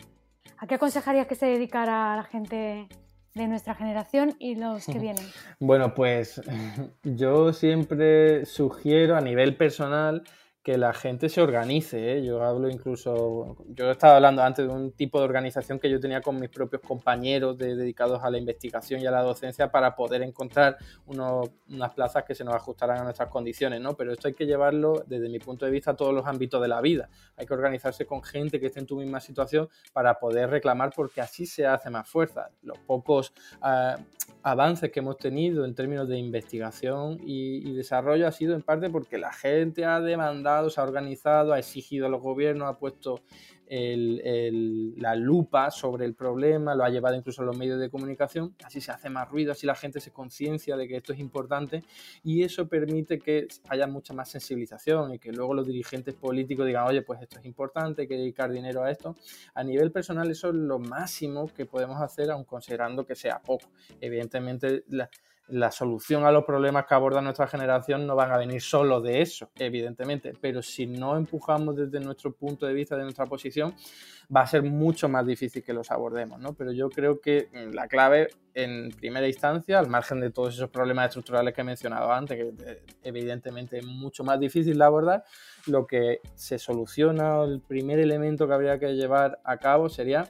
¿A 0.58 0.67
qué 0.67 0.76
aconsejarías 0.76 1.28
que 1.28 1.36
se 1.36 1.45
dedicara 1.45 2.13
a 2.13 2.17
la 2.17 2.23
gente 2.23 2.88
de 3.34 3.47
nuestra 3.47 3.76
generación 3.76 4.36
y 4.39 4.56
los 4.56 4.86
que 4.86 4.99
vienen? 4.99 5.26
Bueno, 5.60 5.93
pues 5.93 6.41
yo 7.04 7.54
siempre 7.54 8.45
sugiero 8.45 9.15
a 9.15 9.21
nivel 9.21 9.56
personal 9.56 10.23
que 10.63 10.78
la 10.78 10.93
gente 10.93 11.28
se 11.28 11.41
organice. 11.41 12.17
¿eh? 12.17 12.26
Yo 12.26 12.41
hablo 12.41 12.69
incluso, 12.69 13.58
yo 13.67 13.91
estaba 13.91 14.15
hablando 14.15 14.41
antes 14.41 14.65
de 14.65 14.73
un 14.73 14.93
tipo 14.93 15.19
de 15.19 15.26
organización 15.26 15.78
que 15.78 15.89
yo 15.89 15.99
tenía 15.99 16.21
con 16.21 16.39
mis 16.39 16.49
propios 16.49 16.82
compañeros 16.82 17.58
dedicados 17.58 18.23
a 18.23 18.30
la 18.30 18.38
investigación 18.38 19.02
y 19.02 19.06
a 19.06 19.12
la 19.12 19.21
docencia 19.21 19.69
para 19.69 19.93
poder 19.93 20.21
encontrar 20.21 20.78
unas 21.06 21.93
plazas 21.93 22.23
que 22.23 22.34
se 22.34 22.45
nos 22.45 22.56
ajustaran 22.56 22.99
a 22.99 23.04
nuestras 23.04 23.28
condiciones, 23.28 23.82
¿no? 23.82 23.95
Pero 23.97 24.13
esto 24.13 24.30
hay 24.30 24.34
que 24.34 24.45
llevarlo 24.45 25.04
desde 25.06 25.28
mi 25.28 25.39
punto 25.39 25.65
de 25.65 25.71
vista 25.71 25.91
a 25.91 25.95
todos 25.95 26.13
los 26.13 26.26
ámbitos 26.26 26.62
de 26.62 26.69
la 26.69 26.80
vida. 26.80 27.10
Hay 27.36 27.45
que 27.45 27.54
organizarse 27.54 28.06
con 28.06 28.23
gente 28.23 28.62
que 28.62 28.67
esté 28.67 28.80
en 28.80 28.86
tu 28.86 28.95
misma 28.95 29.19
situación 29.19 29.67
para 29.91 30.17
poder 30.17 30.49
reclamar 30.49 30.93
porque 30.95 31.19
así 31.19 31.45
se 31.45 31.67
hace 31.67 31.89
más 31.89 32.08
fuerza. 32.08 32.52
Los 32.62 32.78
pocos 32.80 33.34
ah, 33.62 33.97
avances 34.43 34.91
que 34.91 35.02
hemos 35.02 35.17
tenido 35.17 35.65
en 35.65 35.76
términos 35.76 36.08
de 36.08 36.17
investigación 36.17 37.19
y 37.21 37.73
desarrollo 37.73 38.28
ha 38.28 38.32
sido 38.32 38.56
en 38.56 38.62
parte 38.62 38.89
porque 38.89 39.17
la 39.17 39.34
gente 39.34 39.84
ha 39.84 39.99
demandado 39.99 40.52
se 40.69 40.79
ha 40.79 40.83
organizado, 40.83 41.53
ha 41.53 41.59
exigido 41.59 42.05
a 42.05 42.09
los 42.09 42.21
gobiernos, 42.21 42.69
ha 42.69 42.77
puesto 42.77 43.21
la 43.69 45.15
lupa 45.15 45.71
sobre 45.71 46.05
el 46.05 46.13
problema, 46.13 46.75
lo 46.75 46.83
ha 46.83 46.89
llevado 46.89 47.15
incluso 47.15 47.41
a 47.41 47.45
los 47.45 47.57
medios 47.57 47.79
de 47.79 47.89
comunicación, 47.89 48.55
así 48.63 48.79
se 48.81 48.91
hace 48.91 49.09
más 49.09 49.27
ruido, 49.29 49.51
así 49.51 49.65
la 49.65 49.73
gente 49.73 49.99
se 49.99 50.11
conciencia 50.11 50.77
de 50.77 50.87
que 50.87 50.97
esto 50.97 51.11
es 51.11 51.19
importante 51.19 51.83
y 52.23 52.43
eso 52.43 52.67
permite 52.67 53.17
que 53.17 53.47
haya 53.69 53.87
mucha 53.87 54.13
más 54.13 54.29
sensibilización 54.29 55.15
y 55.15 55.19
que 55.19 55.31
luego 55.31 55.55
los 55.55 55.65
dirigentes 55.65 56.13
políticos 56.13 56.67
digan, 56.67 56.85
oye, 56.85 57.01
pues 57.01 57.21
esto 57.21 57.39
es 57.39 57.45
importante, 57.45 58.03
hay 58.03 58.07
que 58.07 58.17
dedicar 58.17 58.51
dinero 58.51 58.83
a 58.83 58.91
esto. 58.91 59.15
A 59.55 59.63
nivel 59.63 59.91
personal 59.91 60.29
eso 60.29 60.49
es 60.49 60.55
lo 60.55 60.77
máximo 60.77 61.47
que 61.47 61.65
podemos 61.65 61.99
hacer, 61.99 62.29
aun 62.29 62.43
considerando 62.43 63.07
que 63.07 63.15
sea 63.15 63.41
poco. 63.41 63.69
Evidentemente, 63.99 64.83
la 64.89 65.09
solución 65.71 66.25
a 66.25 66.32
los 66.32 66.45
problemas 66.45 66.86
que 66.86 66.93
aborda 66.93 67.21
nuestra 67.21 67.47
generación 67.47 68.08
no 68.08 68.15
van 68.15 68.32
a 68.32 68.38
venir 68.38 68.62
solo 68.62 69.01
de 69.01 69.21
eso, 69.21 69.49
evidentemente, 69.56 70.34
pero 70.39 70.62
si 70.62 70.86
no 70.86 71.17
empujamos 71.17 71.75
desde 71.75 71.99
nuestro 71.99 72.34
punto 72.34 72.65
de 72.65 72.73
vista, 72.73 72.95
de 72.95 73.03
nuestra 73.03 73.25
posición, 73.25 73.75
va 74.36 74.41
a 74.41 74.47
ser 74.47 74.63
mucho 74.63 75.10
más 75.10 75.25
difícil 75.25 75.63
que 75.63 75.73
los 75.73 75.91
abordemos, 75.91 76.39
¿no? 76.39 76.53
Pero 76.53 76.71
yo 76.71 76.89
creo 76.89 77.19
que 77.19 77.49
mm, 77.51 77.73
la 77.73 77.88
clave 77.88 78.29
en 78.53 78.91
primera 78.91 79.27
instancia, 79.27 79.79
al 79.79 79.89
margen 79.89 80.19
de 80.19 80.32
todos 80.32 80.56
esos 80.56 80.69
problemas 80.69 81.08
estructurales 81.08 81.53
que 81.53 81.62
he 81.62 81.63
mencionado 81.63 82.12
antes, 82.12 82.38
que 82.38 82.53
eh, 82.65 82.84
evidentemente 83.03 83.79
es 83.79 83.86
mucho 83.86 84.23
más 84.23 84.39
difícil 84.39 84.77
de 84.77 84.84
abordar, 84.84 85.23
lo 85.67 85.86
que 85.88 86.21
se 86.36 86.58
soluciona, 86.60 87.43
el 87.43 87.62
primer 87.62 87.99
elemento 87.99 88.47
que 88.47 88.53
habría 88.53 88.79
que 88.79 88.93
llevar 88.93 89.39
a 89.43 89.58
cabo 89.58 89.89
sería 89.89 90.29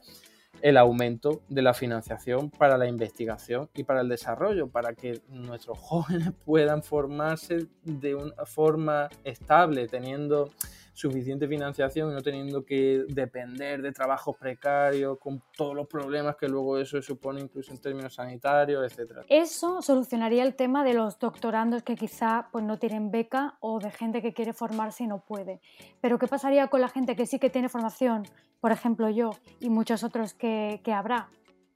el 0.63 0.77
aumento 0.77 1.41
de 1.49 1.61
la 1.61 1.73
financiación 1.73 2.49
para 2.49 2.77
la 2.77 2.87
investigación 2.87 3.69
y 3.75 3.83
para 3.83 3.99
el 3.99 4.07
desarrollo, 4.07 4.69
para 4.69 4.93
que 4.93 5.21
nuestros 5.27 5.77
jóvenes 5.79 6.31
puedan 6.45 6.81
formarse 6.81 7.67
de 7.83 8.15
una 8.15 8.45
forma 8.45 9.09
estable, 9.25 9.89
teniendo 9.89 10.49
suficiente 10.93 11.47
financiación 11.47 12.11
y 12.11 12.13
no 12.13 12.21
teniendo 12.21 12.63
que 12.63 13.05
depender 13.09 13.81
de 13.81 13.91
trabajos 13.91 14.37
precarios 14.37 15.17
con 15.19 15.41
todos 15.57 15.75
los 15.75 15.87
problemas 15.87 16.35
que 16.35 16.47
luego 16.47 16.77
eso 16.77 17.01
supone 17.01 17.41
incluso 17.41 17.71
en 17.71 17.79
términos 17.79 18.13
sanitarios, 18.13 18.83
etcétera. 18.85 19.23
Eso 19.27 19.81
solucionaría 19.81 20.43
el 20.43 20.55
tema 20.55 20.83
de 20.83 20.93
los 20.93 21.17
doctorandos 21.19 21.83
que 21.83 21.95
quizá 21.95 22.47
pues 22.51 22.63
no 22.63 22.77
tienen 22.77 23.11
beca 23.11 23.57
o 23.59 23.79
de 23.79 23.91
gente 23.91 24.21
que 24.21 24.33
quiere 24.33 24.53
formarse 24.53 25.03
y 25.03 25.07
no 25.07 25.19
puede. 25.19 25.59
Pero 25.99 26.19
¿qué 26.19 26.27
pasaría 26.27 26.67
con 26.67 26.81
la 26.81 26.89
gente 26.89 27.15
que 27.15 27.25
sí 27.25 27.39
que 27.39 27.49
tiene 27.49 27.69
formación, 27.69 28.23
por 28.61 28.71
ejemplo 28.71 29.09
yo 29.09 29.31
y 29.59 29.69
muchos 29.69 30.03
otros 30.03 30.33
que, 30.33 30.81
que 30.83 30.93
habrá? 30.93 31.29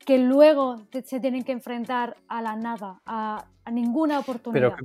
que 0.05 0.19
luego 0.19 0.77
se 1.03 1.19
tienen 1.19 1.43
que 1.43 1.51
enfrentar 1.51 2.15
a 2.29 2.41
la 2.41 2.55
nada, 2.55 3.01
a, 3.05 3.43
ninguna 3.69 4.19
oportunidad. 4.19 4.77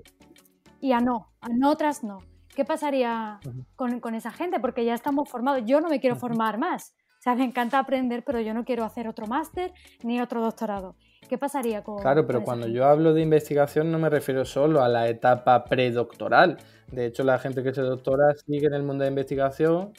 Y 0.80 0.90
a 0.90 0.98
no, 0.98 1.28
a 1.40 1.46
no 1.48 1.70
otras 1.70 2.02
no. 2.02 2.18
¿Qué 2.54 2.64
pasaría 2.64 3.40
con, 3.76 4.14
esa 4.14 4.30
gente? 4.30 4.60
Porque 4.60 4.84
ya 4.84 4.94
estamos 4.94 5.28
formados. 5.28 5.62
Yo 5.64 5.80
no 5.80 5.88
me 5.88 6.00
quiero 6.00 6.16
formar 6.16 6.58
más. 6.58 6.94
O 7.18 7.22
sea, 7.22 7.34
me 7.34 7.44
encanta 7.44 7.78
aprender, 7.78 8.24
pero 8.24 8.40
yo 8.40 8.52
no 8.52 8.64
quiero 8.64 8.84
hacer 8.84 9.08
otro 9.08 9.26
máster 9.26 9.72
ni 10.02 10.20
otro 10.20 10.42
doctorado. 10.42 10.96
¿Qué 11.28 11.38
pasaría 11.38 11.82
con.? 11.82 12.02
Claro, 12.02 12.26
pero 12.26 12.42
cuando 12.42 12.66
yo 12.66 12.84
hablo 12.84 13.14
de 13.14 13.22
investigación 13.22 13.90
no 13.90 13.98
me 13.98 14.10
refiero 14.10 14.44
solo 14.44 14.82
a 14.82 14.88
la 14.88 15.08
etapa 15.08 15.64
predoctoral. 15.64 16.58
De 16.90 17.06
hecho, 17.06 17.22
la 17.22 17.38
gente 17.38 17.62
que 17.62 17.72
se 17.72 17.80
doctora 17.80 18.34
sigue 18.34 18.66
en 18.66 18.74
el 18.74 18.82
mundo 18.82 19.04
de 19.04 19.10
investigación. 19.10 19.92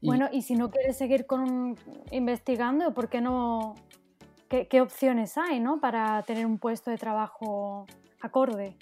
Bueno, 0.00 0.28
y 0.30 0.42
si 0.42 0.54
no 0.54 0.70
quieres 0.70 0.96
seguir 0.96 1.26
con 1.26 1.76
investigando, 2.12 2.94
¿por 2.94 3.08
qué 3.08 3.20
no? 3.20 3.74
¿Qué, 4.48 4.68
qué 4.68 4.80
opciones 4.80 5.36
hay, 5.38 5.58
no? 5.58 5.80
Para 5.80 6.22
tener 6.22 6.46
un 6.46 6.58
puesto 6.58 6.90
de 6.90 6.98
trabajo 6.98 7.86
acorde. 8.20 8.76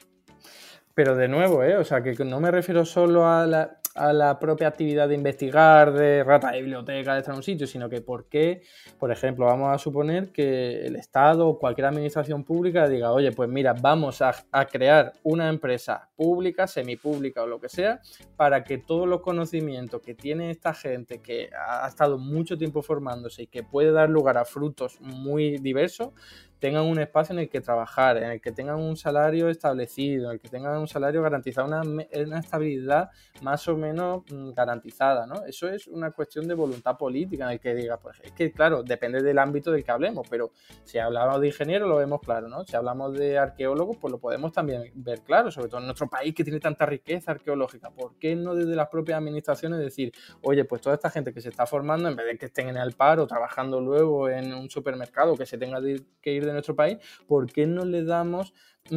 Pero 0.97 1.15
de 1.15 1.29
nuevo, 1.29 1.63
¿eh? 1.63 1.77
o 1.77 1.85
sea, 1.85 2.03
que 2.03 2.15
no 2.25 2.41
me 2.41 2.51
refiero 2.51 2.87
solo 2.87 3.29
a 3.29 3.45
la, 3.45 3.81
a 3.97 4.15
la 4.15 4.39
propia 4.39 4.69
actividad 4.69 5.07
de 5.07 5.15
investigar, 5.15 5.93
de 5.93 6.25
rata 6.25 6.53
de 6.53 6.63
biblioteca, 6.63 7.13
de 7.13 7.19
estar 7.19 7.35
en 7.35 7.37
un 7.37 7.43
sitio, 7.43 7.67
sino 7.67 7.91
que 7.91 8.01
por 8.01 8.31
qué, 8.31 8.63
por 8.99 9.13
ejemplo, 9.13 9.45
vamos 9.45 9.75
a 9.75 9.77
suponer 9.77 10.33
que 10.33 10.87
el 10.87 10.97
Estado 10.97 11.49
o 11.49 11.59
cualquier 11.59 11.89
administración 11.89 12.45
pública 12.45 12.89
diga, 12.89 13.13
oye, 13.13 13.31
pues 13.33 13.47
mira, 13.51 13.75
vamos 13.75 14.23
a, 14.23 14.35
crear 14.73 15.13
una 15.23 15.51
empresa 15.51 16.09
pública, 16.17 16.67
semipública 16.67 17.43
o 17.43 17.47
lo 17.47 17.61
que 17.61 17.69
sea, 17.69 18.01
para 18.37 18.65
que 18.65 18.79
todos 18.79 19.07
los 19.07 19.21
conocimientos 19.21 20.01
que 20.01 20.15
tiene 20.15 20.51
esta 20.51 20.75
gente 20.75 21.21
que 21.21 21.51
ha 21.55 21.87
estado 21.87 22.19
mucho 22.19 22.57
tiempo 22.57 22.83
formándose 22.83 23.43
y 23.43 23.47
que 23.47 23.63
puede 23.63 23.93
dar 23.93 24.09
lugar 24.09 24.39
a 24.39 24.45
frutos 24.45 24.99
muy 25.01 25.59
diversos, 25.59 26.13
tengan 26.59 26.85
un 26.85 26.99
espacio 26.99 27.35
en 27.35 27.41
el 27.41 27.49
que 27.49 27.61
trabajar, 27.61 28.17
en 28.17 28.31
el 28.31 28.41
que 28.41 28.53
tengan 28.53 28.77
un 28.77 28.97
salario 28.97 29.49
establecido, 29.49 30.27
en 30.27 30.35
el 30.35 30.41
que 30.41 30.49
tengan 30.49 30.79
un 30.79 30.89
salario 30.89 31.23
garantizado, 31.23 31.67
una, 31.67 32.39
estabilidad 32.39 33.11
más 33.43 33.69
o 33.69 33.77
menos 33.77 34.23
mm, 34.31 34.53
garantizada, 34.53 35.27
¿no? 35.27 35.45
Eso 35.45 35.69
es 35.69 35.87
una 35.87 36.11
cuestión 36.13 36.49
de 36.49 36.55
voluntad 36.55 36.97
política 36.97 37.45
en 37.45 37.51
el 37.53 37.61
que 37.61 37.75
diga, 37.75 37.99
pues 37.99 38.19
es 38.23 38.33
que 38.33 38.53
claro, 38.53 38.83
depende 38.83 39.23
del 39.23 39.39
ámbito 39.39 39.71
del 39.71 39.85
que 39.85 39.91
hablemos, 39.91 40.27
pero 40.29 40.53
si 40.85 40.99
hablamos 40.99 41.41
de 41.41 41.49
ingeniero 41.49 41.87
lo 41.87 41.97
vemos 41.97 42.21
claro, 42.21 42.49
¿no? 42.49 42.65
Si 42.65 42.75
hablamos 42.75 43.13
de 43.15 43.39
arqueólogos, 43.39 43.97
pues 43.99 44.11
lo 44.11 44.19
podemos 44.19 44.53
también 44.53 44.91
ver 44.95 45.21
claro, 45.21 45.51
sobre 45.51 45.69
todo 45.69 45.81
en 45.81 45.87
nuestro 45.87 46.06
país 46.09 46.35
que 46.35 46.45
tiene 46.45 46.61
tanta 46.61 46.87
riqueza 46.87 47.33
arqueológica, 47.33 47.91
¿por 47.91 48.19
qué 48.19 48.37
no 48.37 48.55
desde 48.55 48.75
las 48.75 48.89
propias 48.89 49.19
administraciones 49.19 49.79
decir, 49.79 50.13
oye, 50.43 50.65
pues 50.65 50.83
toda 50.83 50.95
esta 50.95 51.11
gente 51.11 51.33
que 51.33 51.41
se 51.41 51.49
está 51.49 51.67
formando, 51.67 52.09
en 52.09 52.17
vez 52.17 52.27
de 52.27 52.39
que 52.39 52.47
estén 52.47 52.69
en 52.69 52.77
el 52.77 52.93
paro, 52.93 53.27
trabajando 53.27 53.81
luego 53.81 54.29
en 54.29 54.55
un 54.55 54.71
supermercado, 54.71 55.37
que 55.37 55.47
se 55.47 55.59
tenga 55.59 55.81
que 56.21 56.33
ir 56.33 56.45
de 56.47 56.53
nuestro 56.53 56.75
país, 56.75 56.99
¿por 57.27 57.51
qué 57.51 57.67
no 57.67 57.85
le 57.85 58.05
damos 58.05 58.55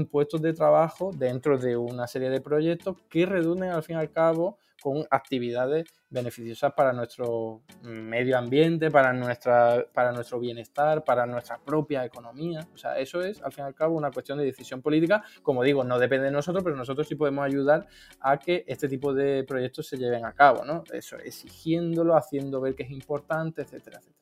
puestos 0.10 0.42
de 0.42 0.54
trabajo 0.54 1.12
dentro 1.14 1.58
de 1.58 1.78
una 1.78 2.08
serie 2.08 2.30
de 2.30 2.42
proyectos 2.42 2.98
que 3.10 3.26
redunden 3.26 3.72
al 3.72 3.84
fin 3.84 3.98
y 3.98 4.00
al 4.00 4.12
cabo 4.12 4.58
con 4.82 5.06
actividades 5.10 5.86
beneficiosas 6.10 6.74
para 6.74 6.94
nuestro 6.94 7.62
medio 7.84 8.38
ambiente, 8.38 8.90
para, 8.90 9.14
nuestra, 9.14 9.86
para 9.94 10.12
nuestro 10.12 10.40
bienestar, 10.40 11.04
para 11.04 11.26
nuestra 11.26 11.58
propia 11.58 12.06
economía. 12.06 12.68
O 12.74 12.78
sea, 12.78 12.98
eso 12.98 13.22
es 13.22 13.42
al 13.42 13.52
fin 13.52 13.66
y 13.66 13.68
al 13.68 13.76
cabo 13.76 13.96
una 13.96 14.12
cuestión 14.12 14.38
de 14.38 14.46
decisión 14.46 14.82
política. 14.82 15.24
Como 15.44 15.64
digo, 15.64 15.84
no 15.84 16.00
depende 16.00 16.26
de 16.26 16.32
nosotros, 16.32 16.64
pero 16.64 16.76
nosotros 16.76 17.08
sí 17.08 17.16
podemos 17.16 17.46
ayudar 17.46 17.88
a 18.20 18.40
que 18.40 18.64
este 18.68 18.88
tipo 18.88 19.14
de 19.14 19.44
proyectos 19.44 19.88
se 19.88 19.98
lleven 19.98 20.26
a 20.26 20.34
cabo, 20.34 20.66
¿no? 20.66 20.84
Eso, 20.92 21.18
exigiéndolo, 21.18 22.16
haciendo 22.16 22.62
ver 22.62 22.76
que 22.76 22.84
es 22.84 22.92
importante, 22.92 23.62
etcétera, 23.62 24.00
etcétera. 24.00 24.19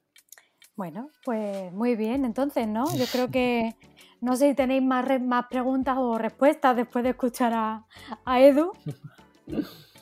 Bueno, 0.78 1.10
pues 1.26 1.74
muy 1.74 1.96
bien, 1.96 2.24
entonces, 2.24 2.68
¿no? 2.68 2.86
Yo 2.96 3.06
creo 3.12 3.28
que 3.32 3.76
no 4.22 4.36
sé 4.36 4.50
si 4.50 4.56
tenéis 4.56 4.84
más, 4.84 5.06
más 5.22 5.48
preguntas 5.48 5.98
o 5.98 6.20
respuestas 6.20 6.76
después 6.76 7.04
de 7.04 7.10
escuchar 7.10 7.52
a, 7.54 8.40
Edu. 8.40 8.72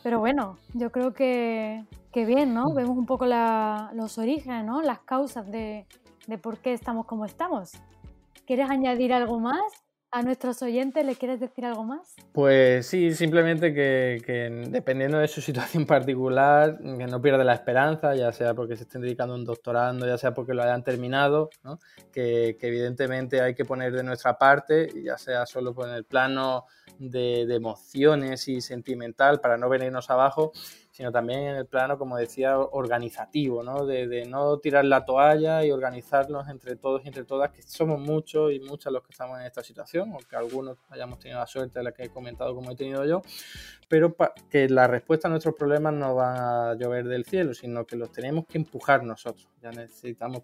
Pero 0.03 0.19
bueno, 0.19 0.57
yo 0.73 0.91
creo 0.91 1.13
que, 1.13 1.85
bien, 2.13 2.53
¿no? 2.53 2.69
Mm. 2.69 2.75
Vemos 2.75 2.97
un 2.97 3.05
poco 3.05 3.25
los 3.25 4.17
orígenes, 4.17 4.65
¿no? 4.65 4.81
Las 4.81 4.99
causas 4.99 5.49
de, 5.49 5.87
de 6.27 6.37
por 6.37 6.57
qué 6.57 6.73
estamos 6.73 7.05
como 7.05 7.23
estamos. 7.23 7.71
¿Quieres 8.45 8.69
añadir 8.69 9.13
algo 9.13 9.39
más? 9.39 9.84
A 10.15 10.21
nuestros 10.21 10.61
oyentes, 10.61 11.05
¿le 11.05 11.17
quieres 11.17 11.41
decir 11.41 11.65
algo 11.65 11.83
más? 11.83 12.15
Pues 12.31 12.87
sí, 12.87 13.13
simplemente 13.13 13.73
que, 13.73 14.65
dependiendo 14.69 15.17
de 15.17 15.27
su 15.27 15.41
situación 15.41 15.85
particular, 15.85 16.77
que 16.77 17.05
no 17.05 17.21
pierda 17.21 17.43
la 17.43 17.53
esperanza, 17.53 18.15
ya 18.15 18.31
sea 18.31 18.53
porque 18.53 18.77
se 18.77 18.83
estén 18.83 19.01
dedicando 19.01 19.33
a 19.33 19.37
un 19.37 19.43
doctorando, 19.43 20.07
ya 20.07 20.17
sea 20.17 20.33
porque 20.33 20.53
lo 20.53 20.63
hayan 20.63 20.85
terminado, 20.85 21.49
que, 22.13 22.57
evidentemente 22.61 23.41
hay 23.41 23.55
que 23.55 23.65
poner 23.65 23.91
de 23.91 24.03
nuestra 24.03 24.37
parte, 24.37 24.87
ya 25.03 25.17
sea 25.17 25.45
solo 25.45 25.75
por 25.75 25.89
el 25.89 26.05
plano 26.05 26.63
de, 26.97 27.45
de 27.45 27.55
emociones 27.55 28.47
y 28.47 28.61
sentimental 28.61 29.41
para 29.41 29.57
no 29.57 29.67
venirnos 29.67 30.09
abajo, 30.09 30.53
sino 30.95 31.11
también 31.11 31.41
en 31.41 31.55
el 31.57 31.65
plano, 31.65 31.97
como 31.97 32.15
decía, 32.15 32.57
organizativo, 32.57 33.61
¿no? 33.63 33.85
De, 33.85 34.25
no 34.29 34.59
tirar 34.59 34.85
la 34.85 35.03
toalla 35.03 35.65
y 35.65 35.69
organizarnos 35.69 36.47
entre 36.47 36.77
todos 36.77 37.03
y 37.03 37.09
entre 37.09 37.25
todas, 37.25 37.51
que 37.51 37.61
somos 37.63 37.99
muchos 37.99 38.53
y 38.53 38.61
muchas 38.61 38.93
los 38.93 39.03
que 39.03 39.11
estamos 39.11 39.37
en 39.37 39.45
esta 39.45 39.61
situación, 39.61 40.13
aunque 40.13 40.37
algunos 40.37 40.77
hayamos 40.87 41.19
tenido 41.19 41.41
la 41.41 41.47
suerte 41.47 41.79
de 41.79 41.83
la 41.83 41.91
que 41.91 42.03
he 42.03 42.09
comentado 42.09 42.55
como 42.55 42.71
he 42.71 42.77
tenido 42.77 43.03
yo, 43.03 43.21
pero 43.89 44.15
que 44.49 44.69
la 44.69 44.87
respuesta 44.87 45.27
a 45.27 45.31
nuestros 45.31 45.53
problemas 45.55 45.93
no 45.93 46.15
va 46.15 46.69
a 46.69 46.75
llover 46.75 47.09
del 47.09 47.25
cielo, 47.25 47.53
sino 47.53 47.85
que 47.85 47.97
los 47.97 48.13
tenemos 48.13 48.45
que 48.45 48.57
empujar 48.57 49.03
nosotros. 49.03 49.49
Ya 49.61 49.71
necesitamos... 49.71 50.43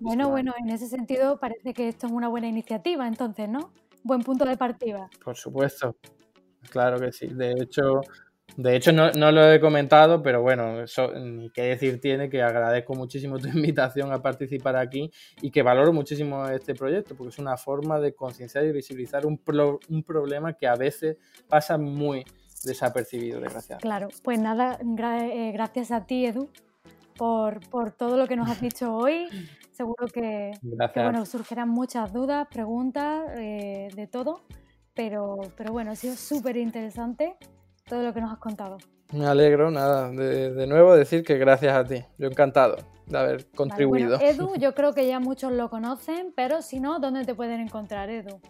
Bueno, 0.00 0.30
bueno, 0.30 0.54
en 0.58 0.70
ese 0.70 0.86
sentido 0.86 1.38
parece 1.38 1.74
que 1.74 1.88
esto 1.88 2.06
es 2.06 2.12
una 2.14 2.28
buena 2.28 2.46
iniciativa, 2.46 3.06
entonces, 3.06 3.46
¿no? 3.46 3.70
Buen 4.04 4.22
punto 4.22 4.46
de 4.46 4.56
partida. 4.56 5.10
Por 5.22 5.36
supuesto, 5.36 5.96
claro 6.70 6.98
que 6.98 7.12
sí. 7.12 7.26
De 7.26 7.52
hecho, 7.60 8.00
de 8.56 8.76
hecho, 8.76 8.92
no, 8.92 9.10
lo 9.10 9.52
he 9.52 9.60
comentado, 9.60 10.22
pero 10.22 10.42
bueno, 10.42 10.82
eso, 10.82 11.12
ni 11.14 11.50
qué 11.50 11.62
decir 11.62 12.00
tiene 12.00 12.28
que 12.28 12.42
agradezco 12.42 12.94
muchísimo 12.94 13.38
tu 13.38 13.48
invitación 13.48 14.12
a 14.12 14.20
participar 14.20 14.76
aquí 14.76 15.10
y 15.40 15.50
que 15.50 15.62
valoro 15.62 15.92
muchísimo 15.92 16.46
este 16.48 16.74
proyecto, 16.74 17.14
porque 17.16 17.30
es 17.30 17.38
una 17.38 17.56
forma 17.56 17.98
de 17.98 18.14
concienciar 18.14 18.64
y 18.66 18.72
visibilizar 18.72 19.24
un, 19.24 19.40
un 19.88 20.02
problema 20.02 20.52
que 20.52 20.66
a 20.66 20.74
veces 20.74 21.16
pasa 21.48 21.78
muy 21.78 22.24
desapercibido, 22.64 23.40
desgraciadamente. 23.40 23.82
Claro, 23.82 24.08
pues 24.22 24.38
nada, 24.38 24.78
eh, 24.80 25.52
gracias 25.52 25.90
a 25.90 26.04
ti, 26.04 26.26
Edu, 26.26 26.50
por, 27.16 27.60
todo 27.92 28.16
lo 28.16 28.26
que 28.26 28.36
nos 28.36 28.50
has 28.50 28.60
dicho 28.60 28.94
hoy. 28.94 29.28
Seguro 29.70 30.06
que, 30.08 30.52
bueno, 30.94 31.24
surgirán 31.24 31.70
muchas 31.70 32.12
dudas, 32.12 32.46
preguntas, 32.52 33.30
eh, 33.36 33.88
de 33.96 34.06
todo, 34.06 34.42
pero, 34.92 35.38
pero 35.56 35.72
bueno, 35.72 35.92
ha 35.92 35.96
sido 35.96 36.14
súper 36.14 36.58
interesante 36.58 37.36
todo 37.84 38.02
lo 38.02 38.12
que 38.12 38.20
nos 38.20 38.32
has 38.32 38.38
contado. 38.38 38.78
Me 39.12 39.26
alegro, 39.26 39.70
nada, 39.70 40.10
de, 40.10 40.66
nuevo 40.66 40.94
decir 40.94 41.22
que 41.22 41.36
gracias 41.36 41.74
a 41.74 41.84
ti. 41.84 42.02
Yo 42.16 42.28
encantado 42.28 42.76
de 43.06 43.18
haber 43.18 43.50
contribuido. 43.50 44.18
Edu, 44.20 44.54
yo 44.56 44.74
creo 44.74 44.94
que 44.94 45.06
ya 45.06 45.20
muchos 45.20 45.52
lo 45.52 45.68
conocen, 45.68 46.32
pero 46.34 46.62
si 46.62 46.80
no, 46.80 46.98
¿dónde 46.98 47.24
te 47.24 47.34
pueden 47.34 47.60
encontrar, 47.60 48.08
Edu? 48.08 48.40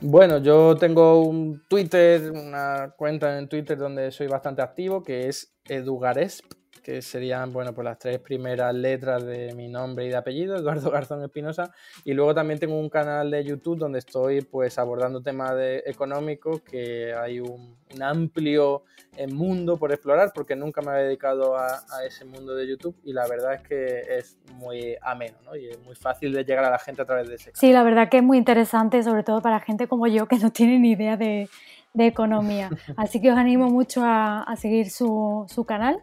Bueno, 0.00 0.38
yo 0.38 0.76
tengo 0.76 1.22
un 1.22 1.62
Twitter, 1.68 2.30
una 2.30 2.94
cuenta 2.96 3.38
en 3.38 3.48
Twitter 3.48 3.78
donde 3.78 4.10
soy 4.10 4.26
bastante 4.26 4.62
activo, 4.62 5.02
que 5.02 5.28
es 5.28 5.54
edugaresp, 5.68 6.44
que 6.82 7.00
serían, 7.00 7.52
bueno, 7.52 7.72
pues 7.72 7.84
las 7.84 7.98
tres 7.98 8.18
primeras 8.18 8.74
letras 8.74 9.24
de 9.24 9.54
mi 9.54 9.68
nombre 9.68 10.06
y 10.06 10.08
de 10.08 10.16
apellido, 10.16 10.56
Eduardo 10.56 10.90
Garzón 10.90 11.22
Espinosa. 11.22 11.72
Y 12.04 12.12
luego 12.12 12.34
también 12.34 12.58
tengo 12.58 12.78
un 12.78 12.90
canal 12.90 13.30
de 13.30 13.44
YouTube 13.44 13.78
donde 13.78 14.00
estoy 14.00 14.42
pues 14.42 14.78
abordando 14.78 15.22
temas 15.22 15.54
de, 15.56 15.82
económicos, 15.86 16.60
que 16.62 17.14
hay 17.14 17.40
un, 17.40 17.80
amplio 18.00 18.84
eh, 19.16 19.26
mundo 19.26 19.76
por 19.76 19.92
explorar, 19.92 20.32
porque 20.34 20.56
nunca 20.56 20.80
me 20.80 20.92
había 20.92 21.04
dedicado 21.04 21.56
a, 21.56 21.66
a, 21.66 22.04
ese 22.06 22.24
mundo 22.24 22.54
de 22.54 22.66
YouTube 22.66 22.96
y 23.04 23.12
la 23.12 23.28
verdad 23.28 23.54
es 23.54 23.60
que 23.60 24.00
es 24.16 24.38
muy 24.54 24.96
ameno, 25.02 25.36
¿no? 25.44 25.54
Y 25.54 25.68
es 25.68 25.78
muy 25.80 25.94
fácil 25.94 26.32
de 26.32 26.42
llegar 26.42 26.64
a 26.64 26.70
la 26.70 26.78
gente 26.78 27.02
a 27.02 27.04
través 27.04 27.28
de 27.28 27.34
ese 27.34 27.52
canal. 27.52 27.60
Sí, 27.60 27.70
la 27.70 27.82
verdad 27.82 28.08
que 28.08 28.16
es 28.16 28.22
muy 28.22 28.38
interesante, 28.38 29.02
sobre 29.02 29.22
todo 29.24 29.42
para 29.42 29.60
gente 29.60 29.88
como 29.88 30.06
yo 30.06 30.26
que 30.26 30.38
no 30.38 30.50
tiene 30.50 30.78
ni 30.78 30.92
idea 30.92 31.18
de, 31.18 31.50
de 31.92 32.06
economía. 32.06 32.70
Así 32.96 33.20
que 33.20 33.30
os 33.30 33.36
animo 33.36 33.68
mucho 33.68 34.02
a, 34.02 34.42
a 34.42 34.56
seguir 34.56 34.90
su, 34.90 35.44
su 35.48 35.64
canal 35.66 36.02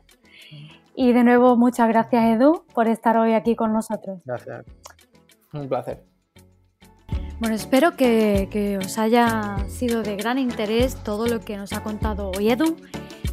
y 0.96 1.14
de 1.14 1.24
nuevo, 1.24 1.56
muchas 1.56 1.88
gracias 1.88 2.36
Edu 2.36 2.64
por 2.74 2.88
estar 2.88 3.18
hoy 3.18 3.34
aquí 3.34 3.56
con 3.56 3.74
nosotros. 3.74 4.20
Gracias. 4.26 4.66
Un 5.54 5.68
placer. 5.68 6.04
Bueno, 7.40 7.56
espero 7.56 7.96
que, 7.96 8.50
que, 8.52 8.78
os 8.78 8.98
haya 8.98 9.58
sido 9.70 10.04
de 10.04 10.18
gran 10.18 10.38
interés 10.38 10.96
todo 11.04 11.26
lo 11.28 11.40
que 11.40 11.56
nos 11.56 11.72
ha 11.72 11.84
contado 11.84 12.32
hoy 12.38 12.50
Edu. 12.50 12.76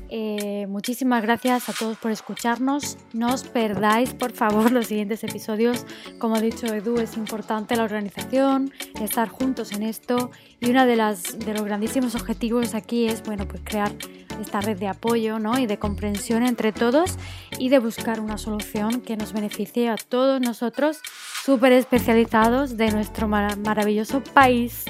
Eh, 0.09 0.67
muchísimas 0.69 1.23
gracias 1.23 1.69
a 1.69 1.73
todos 1.73 1.97
por 1.99 2.11
escucharnos. 2.11 2.99
No 3.13 3.35
os 3.35 3.45
perdáis, 3.45 4.15
por 4.15 4.33
favor, 4.33 4.71
los 4.73 4.87
siguientes 4.87 5.25
episodios. 5.25 5.87
Como 6.19 6.37
ha 6.37 6.41
dicho 6.41 6.67
Edu, 6.67 6.99
es 6.99 7.17
importante 7.17 7.77
la 7.77 7.85
organización, 7.85 8.73
estar 9.01 9.29
juntos 9.29 9.73
en 9.73 9.83
esto. 9.83 10.31
Y 10.61 10.71
uno 10.71 10.87
de, 10.87 10.97
las, 10.97 11.39
de 11.39 11.53
los 11.53 11.65
grandísimos 11.65 12.15
objetivos 12.15 12.75
aquí 12.75 13.07
es, 13.07 13.23
bueno, 13.25 13.47
pues 13.49 13.63
crear 13.65 13.93
esta 14.41 14.61
red 14.61 14.79
de 14.79 14.89
apoyo 14.89 15.39
¿no? 15.39 15.59
y 15.59 15.67
de 15.67 15.79
comprensión 15.79 16.45
entre 16.45 16.73
todos 16.73 17.17
y 17.59 17.69
de 17.69 17.79
buscar 17.79 18.21
una 18.21 18.39
solución 18.39 19.01
que 19.01 19.17
nos 19.17 19.33
beneficie 19.33 19.89
a 19.89 19.97
todos 19.97 20.41
nosotros 20.41 21.01
súper 21.45 21.73
especializados 21.73 22.77
de 22.77 22.91
nuestro 22.91 23.29
mar 23.29 23.57
maravilloso 23.59 24.23
país. 24.23 24.85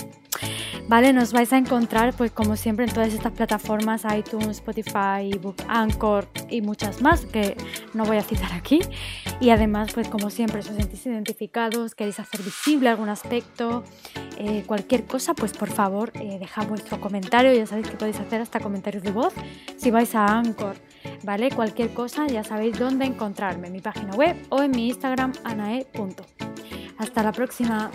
Vale, 0.88 1.12
nos 1.12 1.32
vais 1.32 1.52
a 1.52 1.58
encontrar 1.58 2.14
pues 2.14 2.30
como 2.30 2.54
siempre 2.54 2.84
en 2.84 2.94
todas 2.94 3.12
estas 3.12 3.32
plataformas, 3.32 4.04
iTunes, 4.16 4.58
Spotify, 4.58 5.32
ebook, 5.32 5.56
Anchor 5.66 6.28
y 6.48 6.60
muchas 6.60 7.02
más 7.02 7.26
que 7.26 7.56
no 7.92 8.04
voy 8.04 8.18
a 8.18 8.22
citar 8.22 8.52
aquí. 8.52 8.78
Y 9.40 9.50
además 9.50 9.92
pues 9.92 10.08
como 10.08 10.30
siempre, 10.30 10.62
si 10.62 10.70
os 10.70 10.76
sentís 10.76 11.04
identificados, 11.06 11.96
queréis 11.96 12.20
hacer 12.20 12.40
visible 12.40 12.88
algún 12.88 13.08
aspecto, 13.08 13.82
eh, 14.38 14.62
cualquier 14.64 15.06
cosa, 15.06 15.34
pues 15.34 15.52
por 15.54 15.70
favor 15.70 16.12
eh, 16.14 16.38
dejad 16.38 16.68
vuestro 16.68 17.00
comentario, 17.00 17.52
ya 17.52 17.66
sabéis 17.66 17.88
que 17.88 17.96
podéis 17.96 18.20
hacer 18.20 18.40
hasta 18.40 18.60
comentarios 18.60 19.02
de 19.02 19.10
voz 19.10 19.34
si 19.76 19.90
vais 19.90 20.14
a 20.14 20.38
Anchor. 20.38 20.76
¿Vale? 21.24 21.50
Cualquier 21.50 21.92
cosa 21.94 22.28
ya 22.28 22.44
sabéis 22.44 22.78
dónde 22.78 23.06
encontrarme, 23.06 23.66
en 23.66 23.72
mi 23.72 23.80
página 23.80 24.14
web 24.14 24.36
o 24.50 24.62
en 24.62 24.70
mi 24.70 24.88
Instagram 24.88 25.32
anae. 25.42 25.86
Hasta 26.98 27.22
la 27.24 27.32
próxima. 27.32 27.90